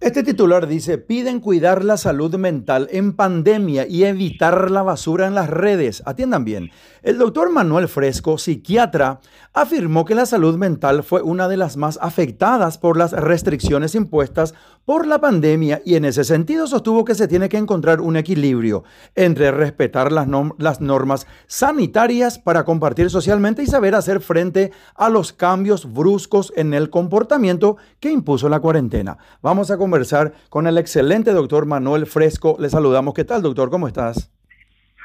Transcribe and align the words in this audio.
Este 0.00 0.22
titular 0.22 0.66
dice, 0.66 0.96
piden 0.96 1.40
cuidar 1.40 1.84
la 1.84 1.98
salud 1.98 2.34
mental 2.36 2.88
en 2.90 3.12
pandemia 3.12 3.86
y 3.86 4.04
evitar 4.04 4.70
la 4.70 4.82
basura 4.82 5.26
en 5.26 5.34
las 5.34 5.50
redes. 5.50 6.02
Atiendan 6.06 6.42
bien. 6.42 6.70
El 7.02 7.18
doctor 7.18 7.52
Manuel 7.52 7.86
Fresco, 7.86 8.38
psiquiatra, 8.38 9.20
afirmó 9.52 10.06
que 10.06 10.14
la 10.14 10.24
salud 10.24 10.56
mental 10.56 11.02
fue 11.02 11.20
una 11.20 11.48
de 11.48 11.58
las 11.58 11.76
más 11.76 11.98
afectadas 12.00 12.78
por 12.78 12.96
las 12.96 13.12
restricciones 13.12 13.94
impuestas 13.94 14.54
por 14.84 15.06
la 15.06 15.20
pandemia 15.20 15.82
y 15.84 15.94
en 15.94 16.04
ese 16.04 16.24
sentido 16.24 16.66
sostuvo 16.66 17.04
que 17.04 17.14
se 17.14 17.28
tiene 17.28 17.48
que 17.48 17.58
encontrar 17.58 18.00
un 18.00 18.16
equilibrio 18.16 18.84
entre 19.14 19.50
respetar 19.50 20.10
las, 20.10 20.80
normas 20.80 21.26
sanitarias 21.46 22.38
para 22.38 22.64
compartir 22.64 23.10
socialmente 23.10 23.62
y 23.62 23.66
saber 23.66 23.94
hacer 23.94 24.20
frente 24.20 24.72
a 24.94 25.08
los 25.08 25.32
cambios 25.32 25.92
bruscos 25.92 26.52
en 26.56 26.74
el 26.74 26.90
comportamiento 26.90 27.76
que 28.00 28.10
impuso 28.10 28.48
la 28.48 28.60
cuarentena. 28.60 29.18
Vamos 29.42 29.70
a 29.70 29.76
conversar 29.90 30.32
con 30.50 30.68
el 30.68 30.78
excelente 30.78 31.32
doctor 31.32 31.66
Manuel 31.66 32.06
Fresco. 32.06 32.56
Le 32.60 32.70
saludamos. 32.70 33.12
¿Qué 33.12 33.24
tal, 33.24 33.42
doctor? 33.42 33.70
¿Cómo 33.70 33.88
estás? 33.88 34.30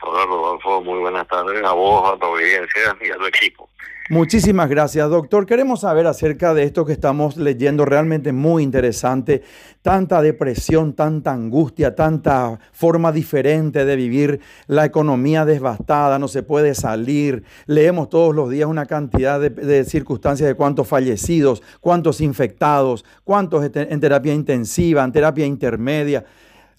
Hola, 0.04 0.26
Rodolfo. 0.28 0.82
Muy 0.82 1.00
buenas 1.00 1.28
tardes 1.28 1.64
a 1.64 1.74
vos, 1.74 2.14
a 2.14 2.20
tu 2.20 2.26
audiencia 2.28 2.96
y 3.02 3.10
a 3.10 3.18
tu 3.18 3.26
equipo. 3.26 3.68
Muchísimas 4.08 4.70
gracias, 4.70 5.10
doctor. 5.10 5.48
Queremos 5.48 5.80
saber 5.80 6.06
acerca 6.06 6.54
de 6.54 6.62
esto 6.62 6.86
que 6.86 6.94
estamos 6.94 7.38
leyendo, 7.38 7.86
realmente 7.86 8.32
muy 8.34 8.62
interesante. 8.62 9.42
Tanta 9.82 10.22
depresión, 10.22 10.94
tanta 10.94 11.34
angustia, 11.34 11.96
tanta 11.96 12.60
forma 12.72 13.12
diferente 13.12 13.84
de 13.84 13.96
vivir, 13.96 14.42
la 14.68 14.86
economía 14.86 15.44
devastada, 15.44 16.20
no 16.20 16.28
se 16.28 16.44
puede 16.44 16.76
salir. 16.76 17.46
Leemos 17.66 18.10
todos 18.10 18.36
los 18.36 18.52
días 18.52 18.70
una 18.70 18.86
cantidad 18.86 19.42
de, 19.42 19.84
circunstancias 19.86 20.48
de 20.50 20.54
cuántos 20.54 20.88
fallecidos, 20.88 21.64
cuántos 21.82 22.22
infectados, 22.22 23.06
cuántos 23.24 23.66
en 23.74 24.00
terapia 24.00 24.36
intensiva, 24.36 25.04
en 25.04 25.14
terapia 25.14 25.48
intermedia. 25.48 26.24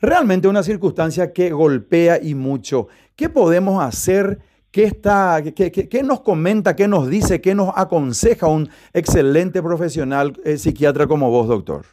Realmente 0.01 0.47
una 0.47 0.63
circunstancia 0.63 1.33
que 1.33 1.51
golpea 1.51 2.23
y 2.23 2.37
mucho. 2.37 2.87
¿Qué 3.17 3.29
podemos 3.29 3.83
hacer? 3.83 4.39
¿Qué, 4.77 4.85
está, 4.85 5.43
qué, 5.43 6.03
nos 6.03 6.21
comenta, 6.21 6.77
qué 6.77 6.87
nos 6.87 7.09
dice, 7.09 7.41
qué 7.41 7.55
nos 7.55 7.73
aconseja 7.75 8.47
un 8.47 8.71
excelente 8.93 9.63
profesional 9.63 10.39
eh, 10.45 10.59
psiquiatra 10.59 11.07
como 11.07 11.31
vos, 11.31 11.49
doctor? 11.49 11.87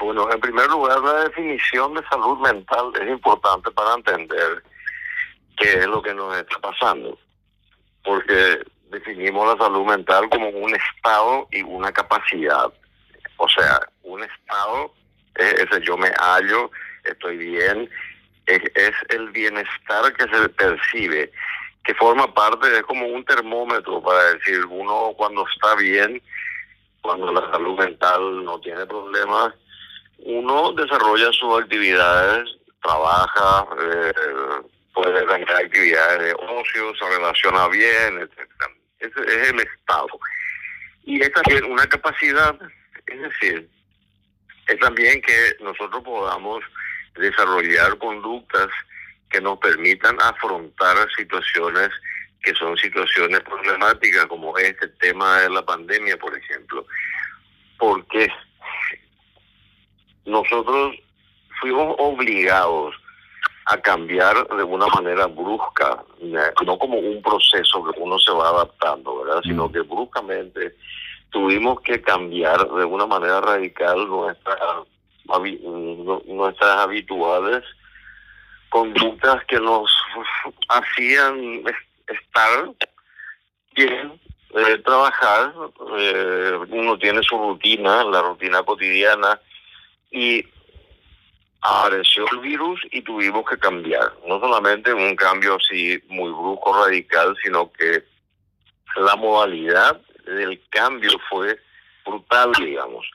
Bueno, 0.00 0.28
en 0.32 0.40
primer 0.40 0.68
lugar, 0.68 0.98
la 0.98 1.22
definición 1.22 1.94
de 1.94 2.02
salud 2.08 2.36
mental 2.40 2.90
es 3.00 3.08
importante 3.08 3.70
para 3.70 3.94
entender 3.94 4.64
qué 5.56 5.74
es 5.74 5.86
lo 5.86 6.02
que 6.02 6.12
nos 6.12 6.36
está 6.36 6.58
pasando. 6.58 7.16
Porque 8.02 8.58
definimos 8.90 9.46
la 9.46 9.64
salud 9.64 9.86
mental 9.86 10.28
como 10.30 10.48
un 10.48 10.74
estado 10.74 11.46
y 11.52 11.62
una 11.62 11.92
capacidad. 11.92 12.72
O 13.36 13.48
sea, 13.48 13.78
un 14.02 14.20
estado 14.20 14.92
es 15.36 15.54
ese 15.60 15.80
yo 15.82 15.96
me 15.96 16.10
hallo, 16.18 16.72
estoy 17.04 17.36
bien, 17.36 17.88
es, 18.46 18.92
el 19.10 19.30
bienestar 19.30 20.12
que 20.14 20.24
se 20.24 20.48
percibe, 20.50 21.32
que 21.84 21.94
forma 21.94 22.32
parte, 22.32 22.76
es 22.76 22.82
como 22.82 23.06
un 23.06 23.24
termómetro 23.24 24.02
para 24.02 24.34
decir, 24.34 24.64
uno 24.66 25.12
cuando 25.16 25.44
está 25.48 25.74
bien, 25.76 26.22
cuando 27.00 27.32
la 27.32 27.50
salud 27.50 27.78
mental 27.78 28.44
no 28.44 28.60
tiene 28.60 28.86
problemas, 28.86 29.54
uno 30.18 30.72
desarrolla 30.72 31.32
sus 31.32 31.60
actividades, 31.60 32.48
trabaja, 32.80 33.66
eh, 33.80 34.12
puede 34.94 35.26
tener 35.26 35.50
actividades 35.50 36.18
de 36.20 36.34
ocio, 36.34 36.94
se 36.96 37.08
relaciona 37.16 37.68
bien, 37.68 38.18
etcétera. 38.18 38.70
Ese 39.00 39.20
es 39.20 39.48
el 39.50 39.60
estado. 39.60 40.08
Y 41.04 41.20
es 41.20 41.32
también 41.32 41.64
una 41.64 41.86
capacidad, 41.86 42.56
es 43.06 43.20
decir, 43.20 43.68
es 44.68 44.78
también 44.78 45.20
que 45.22 45.56
nosotros 45.60 46.02
podamos 46.04 46.62
desarrollar 47.14 47.98
conductas 47.98 48.68
que 49.30 49.40
nos 49.40 49.58
permitan 49.58 50.20
afrontar 50.20 50.96
situaciones 51.16 51.90
que 52.42 52.54
son 52.54 52.76
situaciones 52.76 53.40
problemáticas 53.40 54.26
como 54.26 54.56
este 54.58 54.88
tema 54.88 55.40
de 55.40 55.50
la 55.50 55.62
pandemia, 55.64 56.16
por 56.16 56.36
ejemplo. 56.36 56.84
Porque 57.78 58.28
nosotros 60.24 60.96
fuimos 61.60 61.94
obligados 61.98 62.94
a 63.66 63.76
cambiar 63.80 64.48
de 64.48 64.64
una 64.64 64.86
manera 64.88 65.26
brusca, 65.26 66.02
no 66.66 66.78
como 66.78 66.98
un 66.98 67.22
proceso 67.22 67.84
que 67.84 68.00
uno 68.00 68.18
se 68.18 68.32
va 68.32 68.48
adaptando, 68.48 69.22
¿verdad? 69.22 69.40
Sino 69.44 69.68
mm. 69.68 69.72
que 69.72 69.80
bruscamente 69.80 70.76
tuvimos 71.30 71.80
que 71.82 72.02
cambiar 72.02 72.68
de 72.68 72.84
una 72.84 73.06
manera 73.06 73.40
radical 73.40 74.08
nuestra 74.08 74.56
nuestras 75.24 76.78
habituales 76.78 77.62
conductas 78.68 79.44
que 79.44 79.60
nos 79.60 79.90
hacían 80.68 81.62
estar 82.06 82.70
bien, 83.74 84.20
eh, 84.54 84.78
trabajar, 84.84 85.52
eh, 85.98 86.58
uno 86.68 86.98
tiene 86.98 87.22
su 87.22 87.36
rutina, 87.36 88.04
la 88.04 88.22
rutina 88.22 88.62
cotidiana, 88.62 89.40
y 90.10 90.44
apareció 91.60 92.26
el 92.32 92.40
virus 92.40 92.80
y 92.90 93.02
tuvimos 93.02 93.48
que 93.48 93.58
cambiar. 93.58 94.12
No 94.26 94.40
solamente 94.40 94.92
un 94.92 95.14
cambio 95.16 95.56
así 95.56 96.02
muy 96.08 96.30
brusco, 96.30 96.84
radical, 96.84 97.36
sino 97.42 97.70
que 97.72 98.04
la 98.96 99.16
modalidad 99.16 100.00
del 100.26 100.60
cambio 100.70 101.10
fue 101.30 101.58
brutal, 102.04 102.52
digamos 102.58 103.06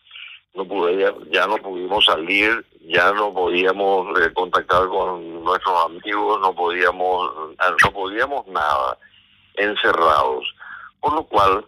no 0.57 0.65
pude, 0.65 1.13
ya, 1.29 1.45
no 1.45 1.57
pudimos 1.57 2.03
salir, 2.05 2.65
ya 2.81 3.11
no 3.11 3.31
podíamos 3.31 4.19
eh, 4.19 4.33
contactar 4.33 4.87
con 4.87 5.43
nuestros 5.43 5.85
amigos, 5.85 6.41
no 6.41 6.53
podíamos, 6.55 7.31
eh, 7.51 7.75
no 7.83 7.91
podíamos 7.91 8.47
nada, 8.47 8.97
encerrados. 9.55 10.51
Por 10.99 11.13
lo 11.13 11.23
cual, 11.25 11.63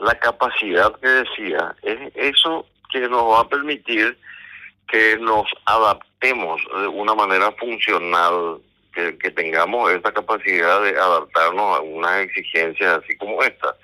la 0.00 0.14
capacidad 0.16 0.92
que 1.00 1.08
decía 1.08 1.76
es 1.82 2.12
eso 2.16 2.66
que 2.92 3.08
nos 3.08 3.22
va 3.22 3.40
a 3.40 3.48
permitir 3.48 4.18
que 4.88 5.16
nos 5.18 5.46
adaptemos 5.66 6.60
de 6.80 6.88
una 6.88 7.14
manera 7.14 7.52
funcional, 7.52 8.58
que, 8.92 9.16
que 9.16 9.30
tengamos 9.30 9.92
esta 9.92 10.12
capacidad 10.12 10.82
de 10.82 10.98
adaptarnos 10.98 11.78
a 11.78 11.80
unas 11.82 12.22
exigencias 12.22 13.00
así 13.02 13.16
como 13.16 13.40
esta. 13.42 13.76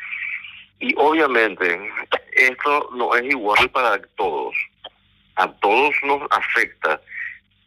Y 0.80 0.94
obviamente 0.96 1.92
esto 2.32 2.88
no 2.94 3.14
es 3.14 3.24
igual 3.24 3.70
para 3.70 4.00
todos. 4.16 4.54
A 5.36 5.50
todos 5.60 5.94
nos 6.02 6.22
afecta, 6.30 7.00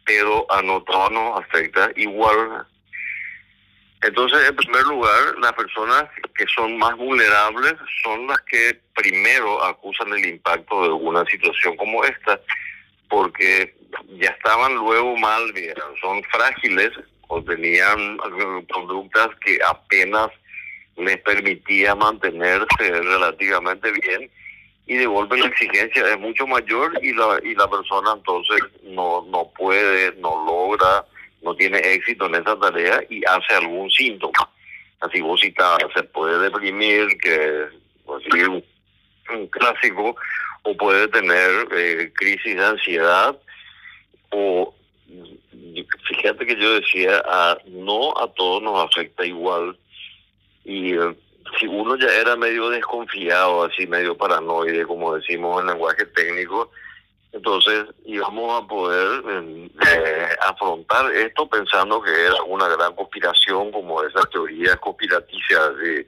pero 0.04 0.46
a 0.50 0.60
no 0.62 0.82
todos 0.82 1.10
nos 1.12 1.40
afecta 1.40 1.90
igual. 1.96 2.66
Entonces, 4.02 4.48
en 4.48 4.56
primer 4.56 4.82
lugar, 4.82 5.38
las 5.40 5.52
personas 5.54 6.04
que 6.36 6.44
son 6.54 6.76
más 6.76 6.94
vulnerables 6.96 7.74
son 8.02 8.26
las 8.26 8.40
que 8.42 8.78
primero 8.94 9.64
acusan 9.64 10.12
el 10.12 10.26
impacto 10.26 10.82
de 10.82 10.90
una 10.90 11.24
situación 11.24 11.76
como 11.76 12.04
esta, 12.04 12.38
porque 13.08 13.74
ya 14.18 14.30
estaban 14.30 14.74
luego 14.74 15.16
mal, 15.16 15.40
son 16.00 16.22
frágiles 16.24 16.90
o 17.28 17.42
tenían 17.42 18.18
conductas 18.70 19.28
que 19.40 19.58
apenas 19.66 20.28
les 20.96 21.18
permitía 21.18 21.94
mantenerse 21.94 22.66
relativamente 22.78 23.90
bien 23.92 24.30
y 24.86 24.96
de 24.96 25.06
golpe 25.06 25.38
la 25.38 25.46
exigencia 25.46 26.08
es 26.08 26.18
mucho 26.18 26.46
mayor 26.46 26.92
y 27.02 27.12
la 27.14 27.38
y 27.42 27.54
la 27.54 27.68
persona 27.68 28.12
entonces 28.14 28.60
no 28.82 29.24
no 29.28 29.50
puede 29.56 30.12
no 30.16 30.44
logra 30.44 31.04
no 31.44 31.54
tiene 31.54 31.78
éxito 31.78 32.26
en 32.26 32.36
esa 32.36 32.58
tarea 32.58 33.04
y 33.08 33.22
hace 33.26 33.54
algún 33.54 33.90
síntoma. 33.90 34.50
Así 35.00 35.20
vos 35.20 35.40
se 35.40 36.02
puede 36.04 36.38
deprimir 36.38 37.06
que 37.18 37.66
pues, 38.06 38.24
un, 38.48 38.64
un 39.34 39.46
clásico 39.48 40.16
o 40.62 40.76
puede 40.76 41.06
tener 41.08 41.68
eh, 41.72 42.10
crisis 42.14 42.56
de 42.56 42.64
ansiedad 42.64 43.38
o 44.30 44.74
fíjate 46.08 46.46
que 46.46 46.56
yo 46.56 46.80
decía 46.80 47.22
a, 47.26 47.58
no 47.66 48.16
a 48.18 48.32
todos 48.32 48.62
nos 48.62 48.82
afecta 48.86 49.26
igual 49.26 49.78
y 50.64 50.94
si 51.58 51.66
uno 51.66 51.96
ya 51.96 52.08
era 52.08 52.36
medio 52.36 52.70
desconfiado, 52.70 53.64
así 53.64 53.86
medio 53.86 54.16
paranoide, 54.16 54.86
como 54.86 55.14
decimos 55.14 55.60
en 55.60 55.68
lenguaje 55.68 56.04
técnico, 56.06 56.70
entonces 57.32 57.86
íbamos 58.04 58.62
a 58.62 58.66
poder 58.66 59.22
eh, 59.26 60.28
afrontar 60.40 61.12
esto 61.12 61.48
pensando 61.48 62.00
que 62.00 62.10
era 62.12 62.42
una 62.44 62.68
gran 62.68 62.94
conspiración, 62.94 63.72
como 63.72 64.02
esas 64.02 64.28
teorías 64.30 64.76
conspiraticias 64.76 65.76
de 65.78 66.06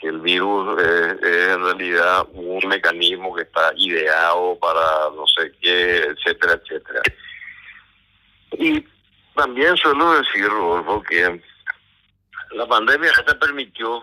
que 0.00 0.08
el 0.08 0.20
virus 0.20 0.80
es, 0.80 1.12
en 1.22 1.62
realidad 1.62 2.26
un 2.32 2.66
mecanismo 2.66 3.34
que 3.34 3.42
está 3.42 3.72
ideado 3.76 4.58
para 4.58 4.80
no 5.14 5.26
sé 5.26 5.52
qué, 5.60 5.98
etcétera, 5.98 6.54
etcétera. 6.54 7.02
Y 8.52 8.84
también 9.34 9.76
suelo 9.76 10.14
decir, 10.14 10.48
Rodolfo, 10.48 11.02
que 11.02 11.40
la 12.54 12.66
pandemia 12.66 13.10
te 13.26 13.34
permitió 13.34 14.02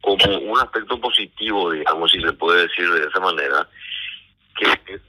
como 0.00 0.38
un 0.38 0.58
aspecto 0.58 1.00
positivo, 1.00 1.72
digamos, 1.72 2.10
si 2.10 2.20
se 2.20 2.32
puede 2.32 2.62
decir 2.66 2.90
de 2.90 3.06
esa 3.06 3.20
manera, 3.20 3.68
que 4.56 5.00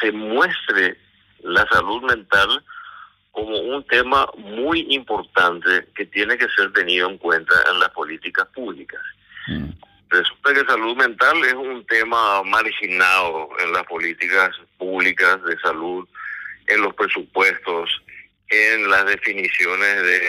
se 0.00 0.12
muestre 0.12 0.98
la 1.40 1.66
salud 1.68 2.02
mental 2.02 2.64
como 3.32 3.58
un 3.58 3.84
tema 3.84 4.26
muy 4.36 4.86
importante 4.90 5.86
que 5.94 6.06
tiene 6.06 6.38
que 6.38 6.48
ser 6.48 6.72
tenido 6.72 7.08
en 7.08 7.18
cuenta 7.18 7.54
en 7.70 7.80
las 7.80 7.90
políticas 7.90 8.46
públicas. 8.48 9.00
Mm. 9.48 9.70
Resulta 10.08 10.54
que 10.54 10.64
salud 10.64 10.96
mental 10.96 11.44
es 11.44 11.54
un 11.54 11.84
tema 11.86 12.42
marginado 12.44 13.48
en 13.62 13.72
las 13.72 13.84
políticas 13.84 14.50
públicas 14.78 15.42
de 15.44 15.58
salud, 15.58 16.08
en 16.68 16.80
los 16.80 16.94
presupuestos, 16.94 17.90
en 18.48 18.88
las 18.88 19.06
definiciones 19.06 20.02
de 20.02 20.20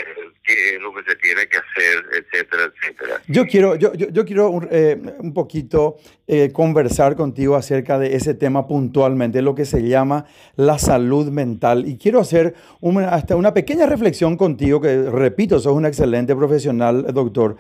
qué 0.44 0.76
es 0.76 0.82
lo 0.82 0.94
que 0.94 1.04
se 1.04 1.16
tiene 1.18 1.48
que 1.48 1.58
hacer, 1.58 2.06
etcétera, 2.12 2.64
etcétera. 2.74 3.22
Yo 3.28 3.46
quiero, 3.46 3.76
yo, 3.76 3.94
yo, 3.94 4.26
quiero 4.26 4.50
un, 4.50 4.68
eh, 4.72 5.00
un 5.20 5.34
poquito 5.34 5.98
eh, 6.26 6.52
conversar 6.52 7.16
contigo 7.16 7.56
acerca 7.56 8.00
de 8.00 8.16
ese 8.16 8.34
tema 8.34 8.68
puntualmente, 8.68 9.42
lo 9.42 9.54
que 9.54 9.66
se 9.66 9.88
llama 9.88 10.26
la 10.56 10.80
salud 10.80 11.30
mental. 11.30 11.88
Y 11.88 11.98
quiero 11.98 12.20
hacer 12.20 12.56
una, 12.82 13.10
hasta 13.10 13.36
una 13.36 13.54
pequeña 13.54 13.86
reflexión 13.86 14.36
contigo, 14.36 14.82
que 14.82 15.04
repito, 15.04 15.60
sos 15.60 15.74
un 15.74 15.86
excelente 15.86 16.36
profesional, 16.36 17.14
doctor. 17.14 17.58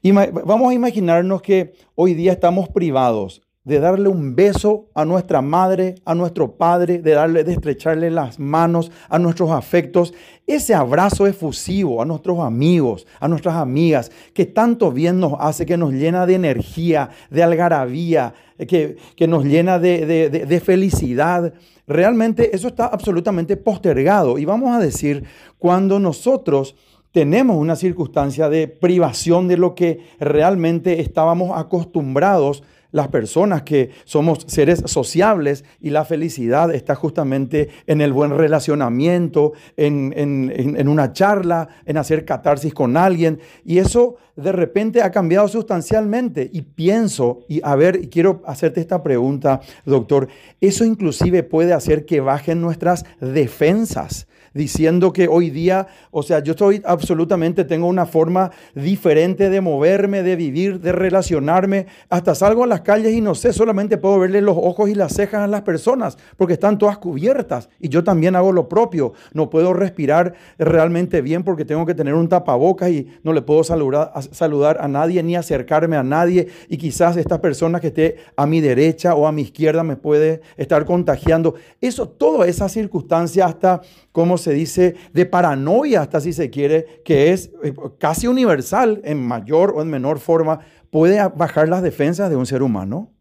Y 0.00 0.12
vamos 0.12 0.70
a 0.70 0.74
imaginarnos 0.74 1.42
que 1.42 1.72
hoy 1.96 2.14
día 2.14 2.32
estamos 2.32 2.68
privados 2.68 3.47
de 3.68 3.80
darle 3.80 4.08
un 4.08 4.34
beso 4.34 4.86
a 4.94 5.04
nuestra 5.04 5.42
madre, 5.42 5.96
a 6.06 6.14
nuestro 6.14 6.56
padre, 6.56 7.00
de 7.00 7.12
darle, 7.12 7.44
de 7.44 7.52
estrecharle 7.52 8.10
las 8.10 8.38
manos 8.38 8.90
a 9.10 9.18
nuestros 9.18 9.50
afectos, 9.50 10.14
ese 10.46 10.74
abrazo 10.74 11.26
efusivo 11.26 12.00
a 12.00 12.06
nuestros 12.06 12.38
amigos, 12.40 13.06
a 13.20 13.28
nuestras 13.28 13.56
amigas, 13.56 14.10
que 14.32 14.46
tanto 14.46 14.90
bien 14.90 15.20
nos 15.20 15.34
hace, 15.38 15.66
que 15.66 15.76
nos 15.76 15.92
llena 15.92 16.24
de 16.24 16.36
energía, 16.36 17.10
de 17.28 17.42
algarabía, 17.42 18.32
que, 18.66 18.96
que 19.14 19.28
nos 19.28 19.44
llena 19.44 19.78
de, 19.78 20.06
de, 20.06 20.30
de 20.30 20.60
felicidad. 20.60 21.52
Realmente 21.86 22.56
eso 22.56 22.68
está 22.68 22.86
absolutamente 22.86 23.58
postergado. 23.58 24.38
Y 24.38 24.46
vamos 24.46 24.74
a 24.74 24.80
decir, 24.80 25.24
cuando 25.58 25.98
nosotros 25.98 26.74
tenemos 27.12 27.56
una 27.56 27.76
circunstancia 27.76 28.48
de 28.48 28.66
privación 28.66 29.46
de 29.46 29.58
lo 29.58 29.74
que 29.74 30.00
realmente 30.18 31.02
estábamos 31.02 31.50
acostumbrados 31.54 32.62
las 32.90 33.08
personas 33.08 33.62
que 33.62 33.90
somos 34.04 34.44
seres 34.46 34.82
sociables 34.86 35.64
y 35.80 35.90
la 35.90 36.04
felicidad 36.04 36.74
está 36.74 36.94
justamente 36.94 37.68
en 37.86 38.00
el 38.00 38.12
buen 38.12 38.36
relacionamiento, 38.36 39.52
en, 39.76 40.88
una 40.88 41.12
charla, 41.12 41.68
en 41.84 41.96
hacer 41.96 42.24
catarsis 42.24 42.72
con 42.72 42.96
alguien. 42.96 43.40
Y 43.64 43.78
eso 43.78 44.16
de 44.36 44.52
repente 44.52 45.02
ha 45.02 45.10
cambiado 45.10 45.48
sustancialmente. 45.48 46.48
Y 46.52 46.62
pienso, 46.62 47.40
y 47.48 47.60
a 47.62 47.76
ver, 47.76 48.00
y 48.02 48.08
quiero 48.08 48.42
hacerte 48.46 48.80
esta 48.80 49.02
pregunta, 49.02 49.60
doctor, 49.84 50.28
eso 50.60 50.84
inclusive 50.84 51.42
puede 51.42 51.72
hacer 51.72 52.06
que 52.06 52.20
bajen 52.20 52.60
nuestras 52.60 53.04
defensas 53.20 54.26
diciendo 54.58 55.12
que 55.12 55.28
hoy 55.28 55.50
día, 55.50 55.86
o 56.10 56.24
sea, 56.24 56.40
yo 56.40 56.50
estoy 56.50 56.82
absolutamente, 56.84 57.64
tengo 57.64 57.86
una 57.86 58.06
forma 58.06 58.50
diferente 58.74 59.50
de 59.50 59.60
moverme, 59.60 60.24
de 60.24 60.34
vivir, 60.34 60.80
de 60.80 60.90
relacionarme. 60.90 61.86
Hasta 62.10 62.34
salgo 62.34 62.64
a 62.64 62.66
las 62.66 62.80
calles 62.80 63.14
y 63.14 63.20
no 63.20 63.36
sé, 63.36 63.52
solamente 63.52 63.98
puedo 63.98 64.18
verle 64.18 64.42
los 64.42 64.56
ojos 64.58 64.90
y 64.90 64.96
las 64.96 65.14
cejas 65.14 65.42
a 65.42 65.46
las 65.46 65.62
personas 65.62 66.18
porque 66.36 66.54
están 66.54 66.76
todas 66.76 66.98
cubiertas. 66.98 67.68
Y 67.78 67.88
yo 67.88 68.02
también 68.02 68.34
hago 68.34 68.50
lo 68.50 68.68
propio. 68.68 69.12
No 69.32 69.48
puedo 69.48 69.72
respirar 69.74 70.34
realmente 70.58 71.22
bien 71.22 71.44
porque 71.44 71.64
tengo 71.64 71.86
que 71.86 71.94
tener 71.94 72.14
un 72.14 72.28
tapabocas 72.28 72.90
y 72.90 73.06
no 73.22 73.32
le 73.32 73.42
puedo 73.42 73.62
saludar, 73.62 74.12
saludar 74.32 74.78
a 74.80 74.88
nadie 74.88 75.22
ni 75.22 75.36
acercarme 75.36 75.96
a 75.96 76.02
nadie. 76.02 76.48
Y 76.68 76.78
quizás 76.78 77.16
esta 77.16 77.40
persona 77.40 77.78
que 77.78 77.88
esté 77.88 78.16
a 78.36 78.44
mi 78.44 78.60
derecha 78.60 79.14
o 79.14 79.28
a 79.28 79.32
mi 79.32 79.42
izquierda 79.42 79.84
me 79.84 79.94
puede 79.94 80.40
estar 80.56 80.84
contagiando. 80.84 81.54
Eso, 81.80 82.08
toda 82.08 82.48
esa 82.48 82.68
circunstancia 82.68 83.46
hasta, 83.46 83.82
¿cómo 84.18 84.36
se 84.36 84.52
dice, 84.52 84.96
de 85.12 85.26
paranoia, 85.26 86.00
hasta 86.00 86.18
si 86.18 86.32
se 86.32 86.50
quiere, 86.50 87.02
que 87.04 87.30
es 87.30 87.52
eh, 87.62 87.72
casi 88.00 88.26
universal 88.26 89.00
en 89.04 89.24
mayor 89.24 89.72
o 89.76 89.80
en 89.80 89.88
menor 89.88 90.18
forma, 90.18 90.58
puede 90.90 91.20
bajar 91.36 91.68
las 91.68 91.84
defensas 91.84 92.28
de 92.28 92.34
un 92.34 92.44
ser 92.44 92.64
humano? 92.64 93.12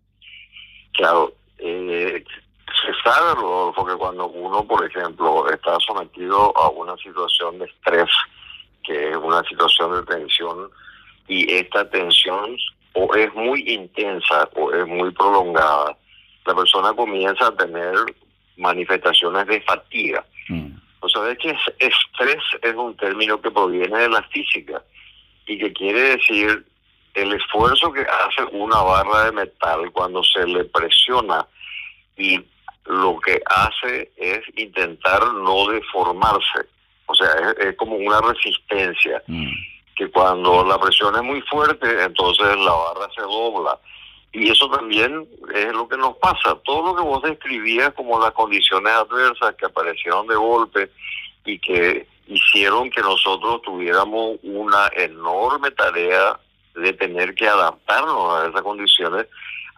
Claro, 0.94 1.34
eh, 1.60 2.24
se 2.66 2.94
sabe, 3.04 3.36
Rodolfo, 3.36 3.86
que 3.86 3.94
cuando 3.94 4.28
uno, 4.28 4.66
por 4.66 4.84
ejemplo, 4.88 5.48
está 5.52 5.78
sometido 5.86 6.52
a 6.58 6.70
una 6.70 6.98
situación 6.98 7.60
de 7.60 7.66
estrés, 7.66 8.10
que 8.84 9.12
es 9.12 9.18
una 9.18 9.44
situación 9.44 9.94
de 9.94 10.16
tensión, 10.16 10.72
y 11.28 11.54
esta 11.54 11.88
tensión 11.92 12.58
o 12.94 13.14
es 13.14 13.32
muy 13.36 13.62
intensa 13.72 14.50
o 14.56 14.72
es 14.72 14.88
muy 14.88 15.12
prolongada, 15.12 15.96
la 16.44 16.56
persona 16.56 16.92
comienza 16.94 17.50
a 17.50 17.56
tener 17.56 17.94
manifestaciones 18.58 19.46
de 19.46 19.62
fatiga. 19.62 20.26
Sea, 21.24 21.36
que 21.36 21.58
estrés 21.80 22.44
es 22.62 22.76
un 22.76 22.96
término 22.98 23.40
que 23.42 23.52
proviene 23.52 23.98
de 23.98 24.10
la 24.10 24.24
física 24.24 24.82
y 25.46 25.58
que 25.58 25.74
quiere 25.74 26.18
decir 26.18 26.66
el 27.14 27.34
esfuerzo 27.34 27.92
que 27.92 28.02
hace 28.02 28.44
una 28.52 28.82
barra 28.82 29.26
de 29.26 29.32
metal 29.32 29.92
cuando 29.92 30.24
se 30.24 30.46
le 30.46 30.66
presiona 30.66 31.48
y 32.16 32.40
lo 32.86 33.20
que 33.20 33.42
hace 33.46 34.12
es 34.18 34.40
intentar 34.56 35.34
no 35.34 35.68
deformarse. 35.68 36.68
O 37.08 37.16
sea, 37.16 37.30
es, 37.60 37.76
como 37.76 37.96
una 37.96 38.22
resistencia. 38.22 39.22
Mm. 39.28 39.52
Que 39.96 40.10
cuando 40.12 40.64
la 40.64 40.80
presión 40.80 41.16
es 41.16 41.24
muy 41.24 41.42
fuerte, 41.42 42.04
entonces 42.04 42.56
la 42.58 42.72
barra 42.72 43.10
se 43.16 43.22
dobla. 43.22 43.80
Y 44.32 44.52
eso 44.52 44.70
también 44.70 45.28
es 45.54 45.74
lo 45.74 45.88
que 45.88 45.98
nos 45.98 46.18
pasa. 46.18 46.58
Todo 46.64 46.88
lo 46.88 46.96
que 46.96 47.02
vos 47.02 47.22
describías 47.24 47.94
como 47.94 48.20
las 48.20 48.32
condiciones 48.32 48.94
adversas 48.94 49.56
que 49.56 49.66
aparecieron 49.66 50.28
de 50.28 50.36
golpe 50.36 50.92
y 51.46 51.58
que 51.60 52.08
hicieron 52.28 52.90
que 52.90 53.02
nosotros 53.02 53.62
tuviéramos 53.62 54.38
una 54.44 54.92
enorme 54.96 55.72
tarea 55.72 56.40
de 56.76 56.94
tener 56.94 57.34
que 57.36 57.48
adaptarnos 57.48 58.34
a 58.34 58.48
esas 58.50 58.62
condiciones. 58.62 59.28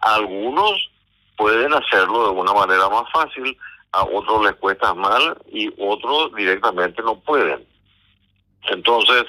Algunos 0.00 0.90
pueden 1.36 1.72
hacerlo 1.72 2.24
de 2.24 2.30
una 2.30 2.52
manera 2.52 2.88
más 2.88 3.10
fácil, 3.12 3.56
a 3.92 4.04
otros 4.04 4.44
les 4.44 4.54
cuesta 4.56 4.92
mal 4.94 5.36
y 5.50 5.72
otros 5.78 6.34
directamente 6.34 7.02
no 7.02 7.18
pueden. 7.20 7.66
Entonces, 8.68 9.24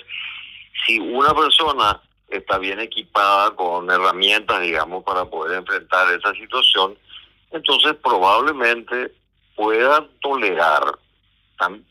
si 0.86 1.00
una 1.00 1.34
persona 1.34 2.02
está 2.32 2.58
bien 2.58 2.80
equipada 2.80 3.52
con 3.52 3.90
herramientas, 3.90 4.62
digamos, 4.62 5.04
para 5.04 5.26
poder 5.26 5.58
enfrentar 5.60 6.12
esa 6.14 6.34
situación, 6.34 6.98
entonces 7.52 7.96
probablemente 8.02 9.12
pueda 9.56 10.08
tolerar. 10.22 10.84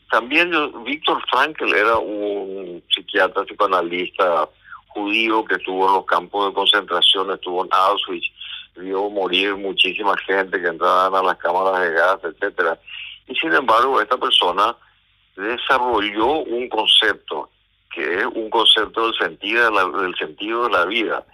También 0.09 0.51
Víctor 0.83 1.23
Frankl 1.29 1.73
era 1.73 1.97
un 1.97 2.83
psiquiatra 2.93 3.45
psicoanalista 3.45 4.49
judío 4.87 5.45
que 5.45 5.55
estuvo 5.55 5.87
en 5.87 5.93
los 5.93 6.05
campos 6.05 6.47
de 6.47 6.53
concentración, 6.53 7.31
estuvo 7.31 7.63
en 7.63 7.69
Auschwitz, 7.71 8.27
vio 8.75 9.09
morir 9.09 9.55
muchísima 9.55 10.17
gente 10.17 10.61
que 10.61 10.67
entraban 10.67 11.15
a 11.15 11.27
las 11.27 11.37
cámaras 11.37 11.81
de 11.81 11.93
gas, 11.93 12.19
etcétera. 12.23 12.77
Y 13.27 13.35
sin 13.35 13.53
embargo, 13.53 14.01
esta 14.01 14.17
persona 14.17 14.75
desarrolló 15.37 16.39
un 16.39 16.67
concepto 16.67 17.49
que 17.93 18.19
es 18.19 18.25
un 18.25 18.49
concepto 18.49 19.05
del 19.05 19.15
sentido 19.15 19.65
de 19.65 19.71
la, 19.71 20.01
del 20.01 20.15
sentido 20.15 20.63
de 20.63 20.69
la 20.71 20.85
vida, 20.85 21.25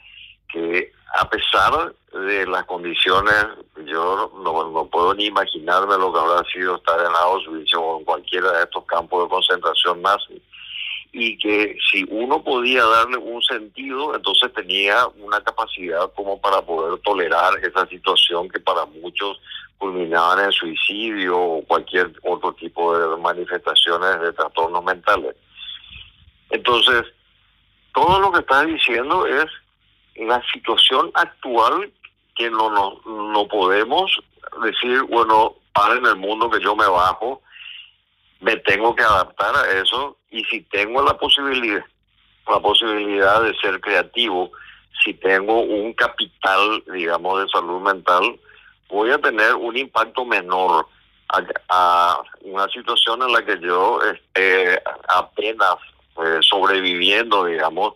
que 0.49 0.91
a 1.13 1.29
pesar 1.29 1.93
de 2.13 2.45
las 2.47 2.65
condiciones, 2.65 3.45
yo 3.85 4.31
no, 4.43 4.87
puedo 4.89 5.13
ni 5.13 5.25
imaginarme 5.25 5.97
lo 5.97 6.11
que 6.11 6.19
habrá 6.19 6.43
sido 6.49 6.77
estar 6.77 6.99
en 6.99 7.15
Auschwitz 7.15 7.73
o 7.75 7.99
en 7.99 8.05
cualquiera 8.05 8.51
de 8.51 8.63
estos 8.63 8.85
campos 8.85 9.23
de 9.23 9.29
concentración 9.29 10.01
nazi, 10.01 10.41
y 11.11 11.37
que 11.37 11.77
si 11.89 12.05
uno 12.09 12.43
podía 12.43 12.85
darle 12.85 13.17
un 13.17 13.41
sentido, 13.41 14.15
entonces 14.15 14.51
tenía 14.53 15.07
una 15.19 15.41
capacidad 15.41 16.11
como 16.13 16.39
para 16.39 16.61
poder 16.61 16.99
tolerar 17.01 17.53
esa 17.63 17.87
situación 17.87 18.49
que 18.49 18.59
para 18.59 18.85
muchos 18.85 19.39
culminaban 19.77 20.45
en 20.45 20.51
suicidio 20.51 21.39
o 21.39 21.63
cualquier 21.65 22.11
otro 22.23 22.53
tipo 22.53 22.97
de 22.97 23.17
manifestaciones 23.17 24.19
de 24.21 24.33
trastornos 24.33 24.83
mentales. 24.83 25.35
Entonces, 26.49 27.03
todo 27.93 28.19
lo 28.19 28.31
que 28.31 28.39
estás 28.39 28.65
diciendo 28.67 29.25
es 29.25 29.45
la 30.15 30.41
situación 30.51 31.11
actual 31.13 31.91
que 32.35 32.49
no, 32.49 32.69
no, 32.69 33.01
no 33.05 33.47
podemos 33.47 34.11
decir, 34.63 35.01
bueno, 35.03 35.55
para 35.73 35.95
en 35.95 36.05
el 36.05 36.15
mundo 36.15 36.49
que 36.49 36.59
yo 36.59 36.75
me 36.75 36.87
bajo, 36.87 37.41
me 38.39 38.55
tengo 38.57 38.95
que 38.95 39.03
adaptar 39.03 39.55
a 39.55 39.81
eso 39.81 40.17
y 40.29 40.43
si 40.45 40.61
tengo 40.61 41.03
la 41.03 41.17
posibilidad, 41.17 41.83
la 42.47 42.59
posibilidad 42.59 43.41
de 43.41 43.55
ser 43.57 43.79
creativo, 43.81 44.51
si 45.03 45.13
tengo 45.13 45.61
un 45.61 45.93
capital, 45.93 46.83
digamos, 46.93 47.41
de 47.41 47.49
salud 47.49 47.81
mental, 47.81 48.39
voy 48.89 49.11
a 49.11 49.19
tener 49.19 49.55
un 49.55 49.75
impacto 49.75 50.25
menor 50.25 50.87
a, 51.69 52.21
una 52.41 52.67
situación 52.69 53.21
en 53.21 53.33
la 53.33 53.45
que 53.45 53.59
yo 53.59 53.99
este, 54.01 54.81
apenas 55.09 55.75
pues, 56.17 56.45
sobreviviendo, 56.47 57.45
digamos, 57.45 57.93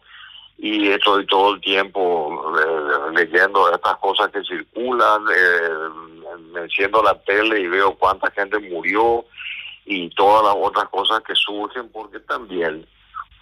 y 0.59 0.89
estoy 0.89 1.25
todo 1.25 1.55
el 1.55 1.61
tiempo 1.61 2.53
eh, 2.55 3.11
leyendo 3.15 3.73
estas 3.73 3.97
cosas 3.97 4.29
que 4.31 4.43
circulan, 4.43 5.23
eh, 5.35 5.69
me 6.53 6.61
enciendo 6.61 7.01
la 7.01 7.19
tele 7.23 7.61
y 7.61 7.67
veo 7.67 7.95
cuánta 7.95 8.29
gente 8.29 8.59
murió 8.59 9.25
y 9.85 10.11
todas 10.11 10.43
las 10.43 10.55
otras 10.55 10.87
cosas 10.89 11.21
que 11.21 11.33
surgen, 11.33 11.89
porque 11.89 12.19
también 12.19 12.85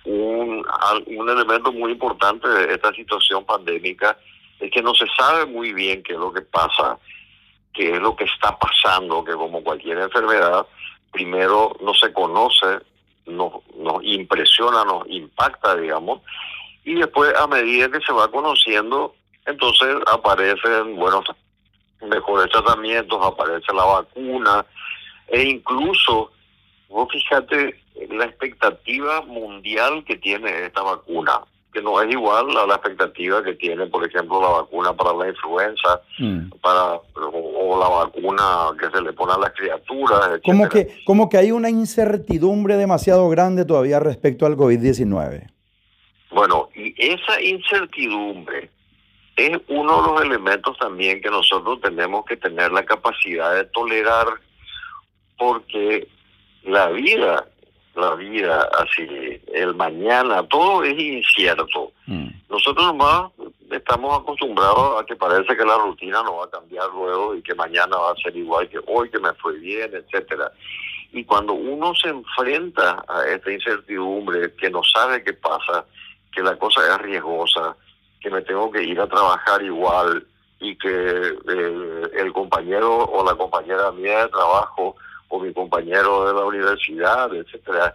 un, 0.06 0.66
un 1.08 1.30
elemento 1.30 1.74
muy 1.74 1.92
importante 1.92 2.48
de 2.48 2.74
esta 2.74 2.94
situación 2.94 3.44
pandémica 3.44 4.18
es 4.62 4.72
que 4.72 4.82
no 4.82 4.96
se 4.96 5.06
sabe 5.18 5.46
muy 5.46 5.74
bien 5.74 6.02
qué 6.04 6.14
es 6.14 6.20
lo 6.20 6.32
que 6.32 6.42
pasa, 6.42 6.98
qué 7.74 7.96
es 7.96 8.00
lo 8.00 8.16
que 8.16 8.24
está 8.24 8.58
pasando, 8.58 9.26
que 9.26 9.34
como 9.34 9.62
cualquier 9.62 10.00
enfermedad, 10.00 10.66
primero 11.12 11.76
no 11.82 11.94
se 11.94 12.14
conoce, 12.14 12.80
nos, 13.30 13.54
nos 13.76 14.04
impresiona, 14.04 14.84
nos 14.84 15.08
impacta, 15.08 15.76
digamos, 15.76 16.22
y 16.84 16.96
después 16.96 17.34
a 17.36 17.48
medida 17.48 17.90
que 17.90 18.02
se 18.02 18.14
va 18.14 18.30
conociendo, 18.30 19.16
entonces 19.46 19.96
aparecen, 20.08 20.96
bueno, 20.96 21.24
mejores 22.02 22.52
tratamientos, 22.52 23.20
aparece 23.24 23.74
la 23.74 23.86
vacuna, 23.86 24.66
e 25.28 25.44
incluso, 25.44 26.32
vos 26.88 27.08
fíjate 27.12 27.80
la 28.10 28.26
expectativa 28.26 29.22
mundial 29.22 30.04
que 30.06 30.18
tiene 30.18 30.66
esta 30.66 30.82
vacuna, 30.82 31.42
que 31.72 31.82
no 31.82 32.02
es 32.02 32.12
igual 32.12 32.56
a 32.58 32.66
la 32.66 32.76
expectativa 32.76 33.44
que 33.44 33.54
tiene, 33.54 33.86
por 33.88 34.06
ejemplo, 34.06 34.42
la 34.42 34.50
vacuna 34.62 34.94
para 34.94 35.14
la 35.14 35.30
influenza, 35.30 36.02
mm. 36.18 36.50
para 36.62 36.94
o, 37.16 37.80
la 37.80 37.88
vacuna 37.88 38.44
que 38.80 38.90
se 38.90 39.02
le 39.02 39.14
pone 39.14 39.34
a 39.34 39.38
las 39.38 39.52
criaturas. 39.54 40.40
Como 40.44 40.68
que, 40.68 41.02
como 41.06 41.30
que 41.30 41.38
hay 41.38 41.52
una 41.52 41.70
incertidumbre 41.70 42.76
demasiado 42.76 43.30
grande 43.30 43.66
todavía 43.66 44.00
respecto 44.00 44.46
al 44.46 44.58
COVID-19. 44.58 45.48
Bueno, 46.32 46.70
y 46.76 46.94
esa 46.98 47.42
incertidumbre 47.42 48.70
es 49.36 49.58
uno 49.68 50.02
de 50.02 50.08
los 50.08 50.22
elementos 50.24 50.78
también 50.78 51.22
que 51.22 51.30
nosotros 51.30 51.80
tenemos 51.82 52.26
que 52.26 52.38
tener 52.38 52.72
la 52.72 52.84
capacidad 52.84 53.56
de 53.56 53.66
tolerar 53.66 54.28
porque 55.38 56.08
la 56.64 56.90
vida, 56.90 57.48
la 58.00 58.16
vida 58.16 58.70
así, 58.78 59.42
el 59.54 59.76
mañana, 59.76 60.44
todo 60.48 60.84
es 60.84 60.98
incierto. 61.00 61.92
Mm. 62.08 62.30
Nosotros 62.50 62.86
nomás 62.86 63.32
estamos 63.72 64.20
acostumbrados 64.20 65.02
a 65.02 65.06
que 65.06 65.16
parece 65.16 65.56
que 65.56 65.66
la 65.66 65.78
rutina 65.78 66.24
no 66.24 66.38
va 66.38 66.46
a 66.46 66.50
cambiar 66.50 66.90
luego 66.94 67.36
y 67.36 67.42
que 67.42 67.54
mañana 67.56 67.98
va 67.98 68.12
a 68.12 68.16
ser 68.16 68.36
igual 68.36 68.68
que 68.70 68.80
hoy, 68.88 69.10
que 69.10 69.20
me 69.20 69.34
fue 69.34 69.58
bien, 69.60 69.92
etcétera. 69.94 70.52
Y 71.12 71.24
cuando 71.24 71.54
uno 71.54 71.94
se 71.96 72.10
enfrenta 72.10 73.04
a 73.08 73.26
esta 73.28 73.52
incertidumbre, 73.52 74.54
que 74.56 74.70
no 74.70 74.84
sabe 74.84 75.24
qué 75.24 75.34
pasa, 75.34 75.86
que 76.32 76.42
la 76.42 76.56
cosa 76.58 76.82
es 76.88 76.98
riesgosa, 77.00 77.76
que 78.20 78.30
me 78.30 78.42
tengo 78.42 78.72
que 78.72 78.84
ir 78.84 79.00
a 79.00 79.08
trabajar 79.08 79.62
igual 79.64 80.26
y 80.60 80.76
que 80.76 80.90
eh, 80.90 82.02
el 82.18 82.34
compañero 82.34 83.06
o 83.06 83.26
la 83.26 83.36
compañera 83.36 83.92
mía 83.92 84.26
de 84.26 84.30
trabajo 84.30 84.96
o 85.30 85.40
mi 85.40 85.54
compañero 85.54 86.28
de 86.28 86.34
la 86.34 86.46
universidad, 86.46 87.34
etcétera, 87.34 87.94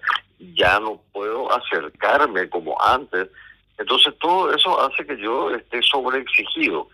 ya 0.54 0.80
no 0.80 1.00
puedo 1.12 1.52
acercarme 1.52 2.48
como 2.48 2.80
antes. 2.80 3.28
Entonces 3.78 4.14
todo 4.20 4.52
eso 4.52 4.80
hace 4.80 5.06
que 5.06 5.16
yo 5.18 5.50
esté 5.50 5.82
sobreexigido. 5.82 6.88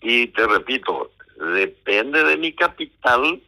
Y 0.00 0.28
te 0.28 0.46
repito, 0.46 1.10
depende 1.54 2.22
de 2.24 2.36
mi 2.36 2.52
capital, 2.52 3.40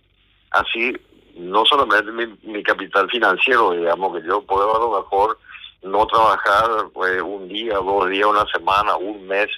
así 0.51 0.97
no 1.37 1.65
solamente 1.67 2.11
mi, 2.13 2.27
mi 2.51 2.63
capital 2.63 3.11
financiero, 3.11 3.73
digamos 3.73 4.17
que 4.17 4.27
yo 4.27 4.43
puedo 4.43 4.75
a 4.75 4.79
lo 4.79 5.03
mejor 5.03 5.39
no 5.83 6.07
trabajar 6.07 6.89
pues, 6.93 7.21
un 7.23 7.49
día, 7.49 7.75
dos 7.75 8.09
días, 8.09 8.27
una 8.27 8.47
semana, 8.47 8.97
un 8.97 9.27
mes, 9.27 9.49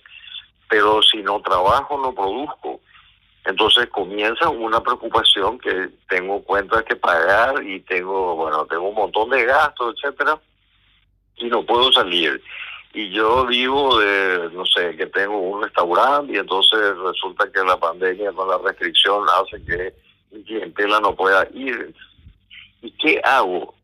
pero 0.69 1.03
si 1.03 1.19
no 1.23 1.41
trabajo 1.41 1.99
no 1.99 2.13
produzco. 2.13 2.81
Entonces 3.49 3.87
comienza 3.87 4.51
una 4.51 4.83
preocupación 4.83 5.59
que 5.59 5.89
tengo 6.07 6.43
cuentas 6.43 6.85
que 6.85 6.97
pagar 6.97 7.65
y 7.65 7.81
tengo, 7.81 8.37
bueno, 8.37 8.67
tengo 8.67 8.91
un 8.91 8.95
montón 8.95 9.31
de 9.31 9.43
gastos, 9.47 9.95
etcétera, 9.97 10.39
y 11.37 11.47
no 11.47 11.65
puedo 11.65 11.91
salir. 11.91 12.43
Y 12.93 13.09
yo 13.11 13.47
vivo 13.47 13.99
de, 14.01 14.51
no 14.53 14.67
sé, 14.67 14.95
que 14.97 15.07
tengo 15.07 15.39
un 15.39 15.63
restaurante 15.63 16.35
y 16.35 16.37
entonces 16.37 16.95
resulta 16.99 17.51
que 17.51 17.65
la 17.65 17.79
pandemia 17.79 18.33
con 18.33 18.51
la 18.51 18.59
restricción 18.59 19.25
hace 19.31 19.65
que 19.65 19.95
mi 20.31 20.45
clientela 20.45 21.01
no 21.01 21.17
pueda 21.17 21.49
ir. 21.55 21.95
¿Y 22.83 22.91
qué 22.99 23.19
hago? 23.25 23.75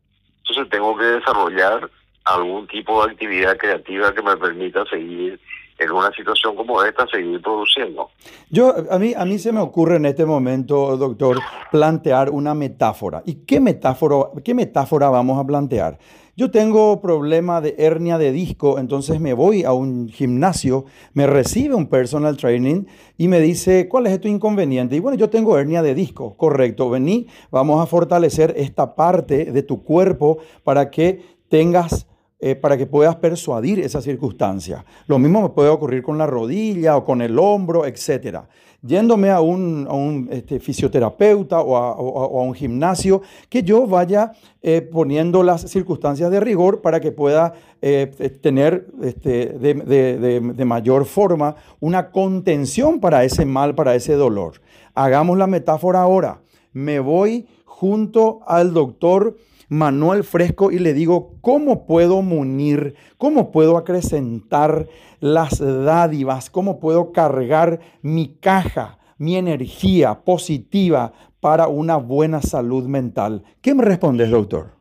Entonces 0.43 0.69
tengo 0.69 0.95
que 0.95 1.05
desarrollar 1.05 1.89
algún 2.25 2.67
tipo 2.67 3.03
de 3.03 3.13
actividad 3.13 3.57
creativa 3.57 4.13
que 4.13 4.21
me 4.21 4.37
permita 4.37 4.85
seguir 4.85 5.39
en 5.77 5.91
una 5.91 6.11
situación 6.11 6.55
como 6.55 6.81
esta, 6.83 7.05
seguir 7.07 7.41
produciendo. 7.41 8.09
Yo, 8.49 8.73
a 8.89 8.97
mí, 8.97 9.13
a 9.15 9.25
mí 9.25 9.37
se 9.39 9.51
me 9.51 9.59
ocurre 9.59 9.97
en 9.97 10.05
este 10.05 10.25
momento, 10.25 10.95
doctor, 10.97 11.39
plantear 11.71 12.29
una 12.29 12.53
metáfora. 12.53 13.21
¿Y 13.25 13.45
qué 13.45 13.59
metáfora, 13.59 14.29
qué 14.43 14.53
metáfora 14.53 15.09
vamos 15.09 15.37
a 15.37 15.45
plantear? 15.45 15.97
Yo 16.37 16.51
tengo 16.51 16.99
problema 16.99 17.61
de 17.61 17.75
hernia 17.77 18.17
de 18.17 18.33
disco, 18.33 18.77
entonces 18.77 19.21
me 19.21 19.33
voy 19.33 19.63
a 19.63 19.71
un 19.71 20.09
gimnasio, 20.09 20.83
me 21.13 21.27
recibe 21.27 21.75
un 21.75 21.87
personal 21.87 22.35
training 22.35 22.83
y 23.17 23.29
me 23.29 23.39
dice, 23.39 23.87
¿cuál 23.87 24.07
es 24.07 24.19
tu 24.19 24.27
inconveniente? 24.27 24.97
Y 24.97 24.99
bueno, 24.99 25.17
yo 25.17 25.29
tengo 25.29 25.57
hernia 25.57 25.81
de 25.81 25.95
disco, 25.95 26.35
correcto, 26.35 26.89
vení, 26.89 27.27
vamos 27.51 27.81
a 27.81 27.85
fortalecer 27.85 28.53
esta 28.57 28.95
parte 28.95 29.45
de 29.45 29.63
tu 29.63 29.83
cuerpo 29.83 30.39
para 30.65 30.91
que 30.91 31.21
tengas 31.47 32.05
eh, 32.37 32.53
para 32.53 32.77
que 32.77 32.85
puedas 32.85 33.15
persuadir 33.15 33.79
esa 33.79 34.01
circunstancia. 34.01 34.83
Lo 35.07 35.17
mismo 35.17 35.41
me 35.41 35.49
puede 35.49 35.69
ocurrir 35.69 36.03
con 36.03 36.17
la 36.17 36.27
rodilla 36.27 36.97
o 36.97 37.05
con 37.05 37.21
el 37.21 37.39
hombro, 37.39 37.85
etc. 37.85 38.39
Yéndome 38.81 39.29
a 39.29 39.39
un, 39.39 40.27
este, 40.29 40.59
fisioterapeuta 40.59 41.61
o 41.61 41.77
a, 41.77 42.41
un 42.43 42.53
gimnasio, 42.53 43.21
que 43.47 43.63
yo 43.63 43.87
vaya 43.87 44.33
eh, 44.61 44.81
poniendo 44.81 45.43
las 45.43 45.61
circunstancias 45.61 46.29
de 46.29 46.41
rigor 46.41 46.81
para 46.81 46.99
que 46.99 47.13
pueda 47.13 47.53
eh, 47.81 48.07
tener 48.41 48.87
este, 49.01 49.57
de 49.57 50.65
mayor 50.65 51.05
forma 51.05 51.55
una 51.79 52.11
contención 52.11 52.99
para 52.99 53.23
ese 53.23 53.45
mal, 53.45 53.75
para 53.75 53.95
ese 53.95 54.13
dolor. 54.13 54.61
Hagamos 54.93 55.37
la 55.37 55.47
metáfora 55.47 56.01
ahora. 56.01 56.41
Me 56.73 56.99
voy 56.99 57.47
junto 57.63 58.41
al 58.45 58.73
doctor 58.73 59.37
Manuel 59.69 60.23
Fresco 60.23 60.71
y 60.71 60.79
le 60.79 60.93
digo, 60.93 61.33
¿cómo 61.41 61.85
puedo 61.87 62.21
munir? 62.21 62.95
¿Cómo 63.17 63.51
puedo 63.51 63.77
acrecentar 63.77 64.87
las 65.19 65.59
dádivas? 65.59 66.49
¿Cómo 66.49 66.79
puedo 66.79 67.11
cargar 67.11 67.79
mi 68.01 68.37
caja, 68.39 68.99
mi 69.17 69.37
energía 69.37 70.23
positiva 70.23 71.13
para 71.39 71.67
una 71.67 71.97
buena 71.97 72.41
salud 72.41 72.85
mental? 72.85 73.43
¿Qué 73.61 73.73
me 73.73 73.83
respondes, 73.83 74.29
doctor? 74.29 74.71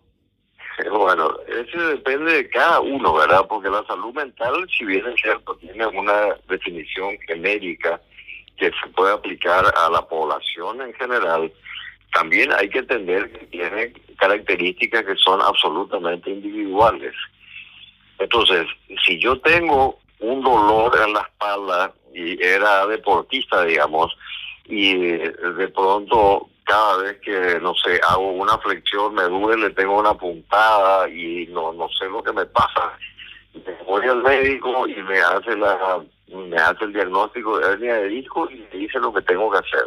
Bueno, 0.90 1.30
eso 1.46 1.88
depende 1.88 2.32
de 2.32 2.48
cada 2.48 2.80
uno, 2.80 3.14
¿verdad? 3.14 3.46
Porque 3.48 3.68
la 3.68 3.84
salud 3.86 4.12
mental, 4.14 4.66
si 4.76 4.84
bien 4.84 5.06
es 5.06 5.20
cierto, 5.20 5.54
tiene 5.56 5.86
una 5.86 6.34
definición 6.48 7.16
genérica 7.28 8.00
que 8.56 8.66
se 8.66 8.88
puede 8.94 9.12
aplicar 9.12 9.64
a 9.76 9.90
la 9.90 10.06
población 10.06 10.80
en 10.82 10.92
general, 10.94 11.52
también 12.14 12.52
hay 12.52 12.68
que 12.68 12.78
entender 12.78 13.30
que 13.32 13.46
tiene 13.46 13.92
características 14.16 15.04
que 15.04 15.16
son 15.16 15.42
absolutamente 15.42 16.30
individuales. 16.30 17.12
Entonces, 18.18 18.66
si 19.04 19.18
yo 19.18 19.38
tengo 19.40 19.98
un 20.20 20.40
dolor 20.42 20.92
en 21.04 21.12
la 21.12 21.20
espalda 21.20 21.92
y 22.14 22.40
era 22.42 22.86
deportista, 22.86 23.64
digamos, 23.64 24.16
y 24.66 24.94
de 24.94 25.68
pronto 25.74 26.48
cada 26.62 26.96
vez 26.98 27.20
que, 27.20 27.58
no 27.60 27.74
sé, 27.74 28.00
hago 28.08 28.30
una 28.32 28.56
flexión 28.58 29.14
me 29.14 29.24
duele, 29.24 29.70
tengo 29.70 29.98
una 29.98 30.14
puntada 30.14 31.08
y 31.10 31.46
no, 31.48 31.72
no 31.72 31.88
sé 31.90 32.06
lo 32.06 32.22
que 32.22 32.32
me 32.32 32.46
pasa. 32.46 32.96
Voy 33.86 34.06
al 34.06 34.22
médico 34.22 34.88
y 34.88 34.94
me 35.02 35.18
hace 35.18 35.56
la 35.56 36.00
me 36.28 36.56
hace 36.56 36.84
el 36.84 36.92
diagnóstico 36.92 37.58
de 37.58 37.72
hernia 37.72 37.94
de 37.96 38.08
disco 38.08 38.48
y 38.50 38.56
me 38.56 38.78
dice 38.78 38.98
lo 38.98 39.12
que 39.12 39.22
tengo 39.22 39.50
que 39.50 39.58
hacer. 39.58 39.86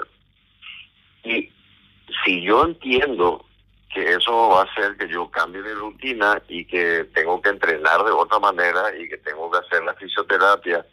Y 1.24 1.50
si 2.24 2.42
yo 2.42 2.66
entiendo 2.66 3.46
que 3.94 4.14
eso 4.14 4.50
va 4.50 4.62
a 4.62 4.66
hacer 4.66 4.98
que 4.98 5.08
yo 5.08 5.30
cambie 5.30 5.62
mi 5.62 5.72
rutina 5.72 6.42
y 6.48 6.66
que 6.66 7.06
tengo 7.14 7.42
que 7.42 7.50
entrenar 7.50 8.04
de 8.04 8.12
otra 8.12 8.40
manera 8.40 8.96
y 8.98 9.08
que 9.08 9.18
tengo 9.18 9.50
que 9.50 9.60
hacer 9.60 9.84
la 9.84 9.94
fisioterapia 9.96 10.86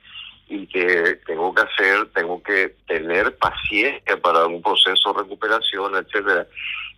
y 0.49 0.67
que 0.67 1.21
tengo 1.27 1.55
que 1.55 1.63
hacer, 1.63 2.07
tengo 2.13 2.43
que 2.43 2.77
tener 2.87 3.37
paciencia 3.37 4.17
para 4.21 4.47
un 4.47 4.63
proceso 4.63 5.13
de 5.13 5.23
recuperación, 5.23 5.97
etcétera. 5.97 6.47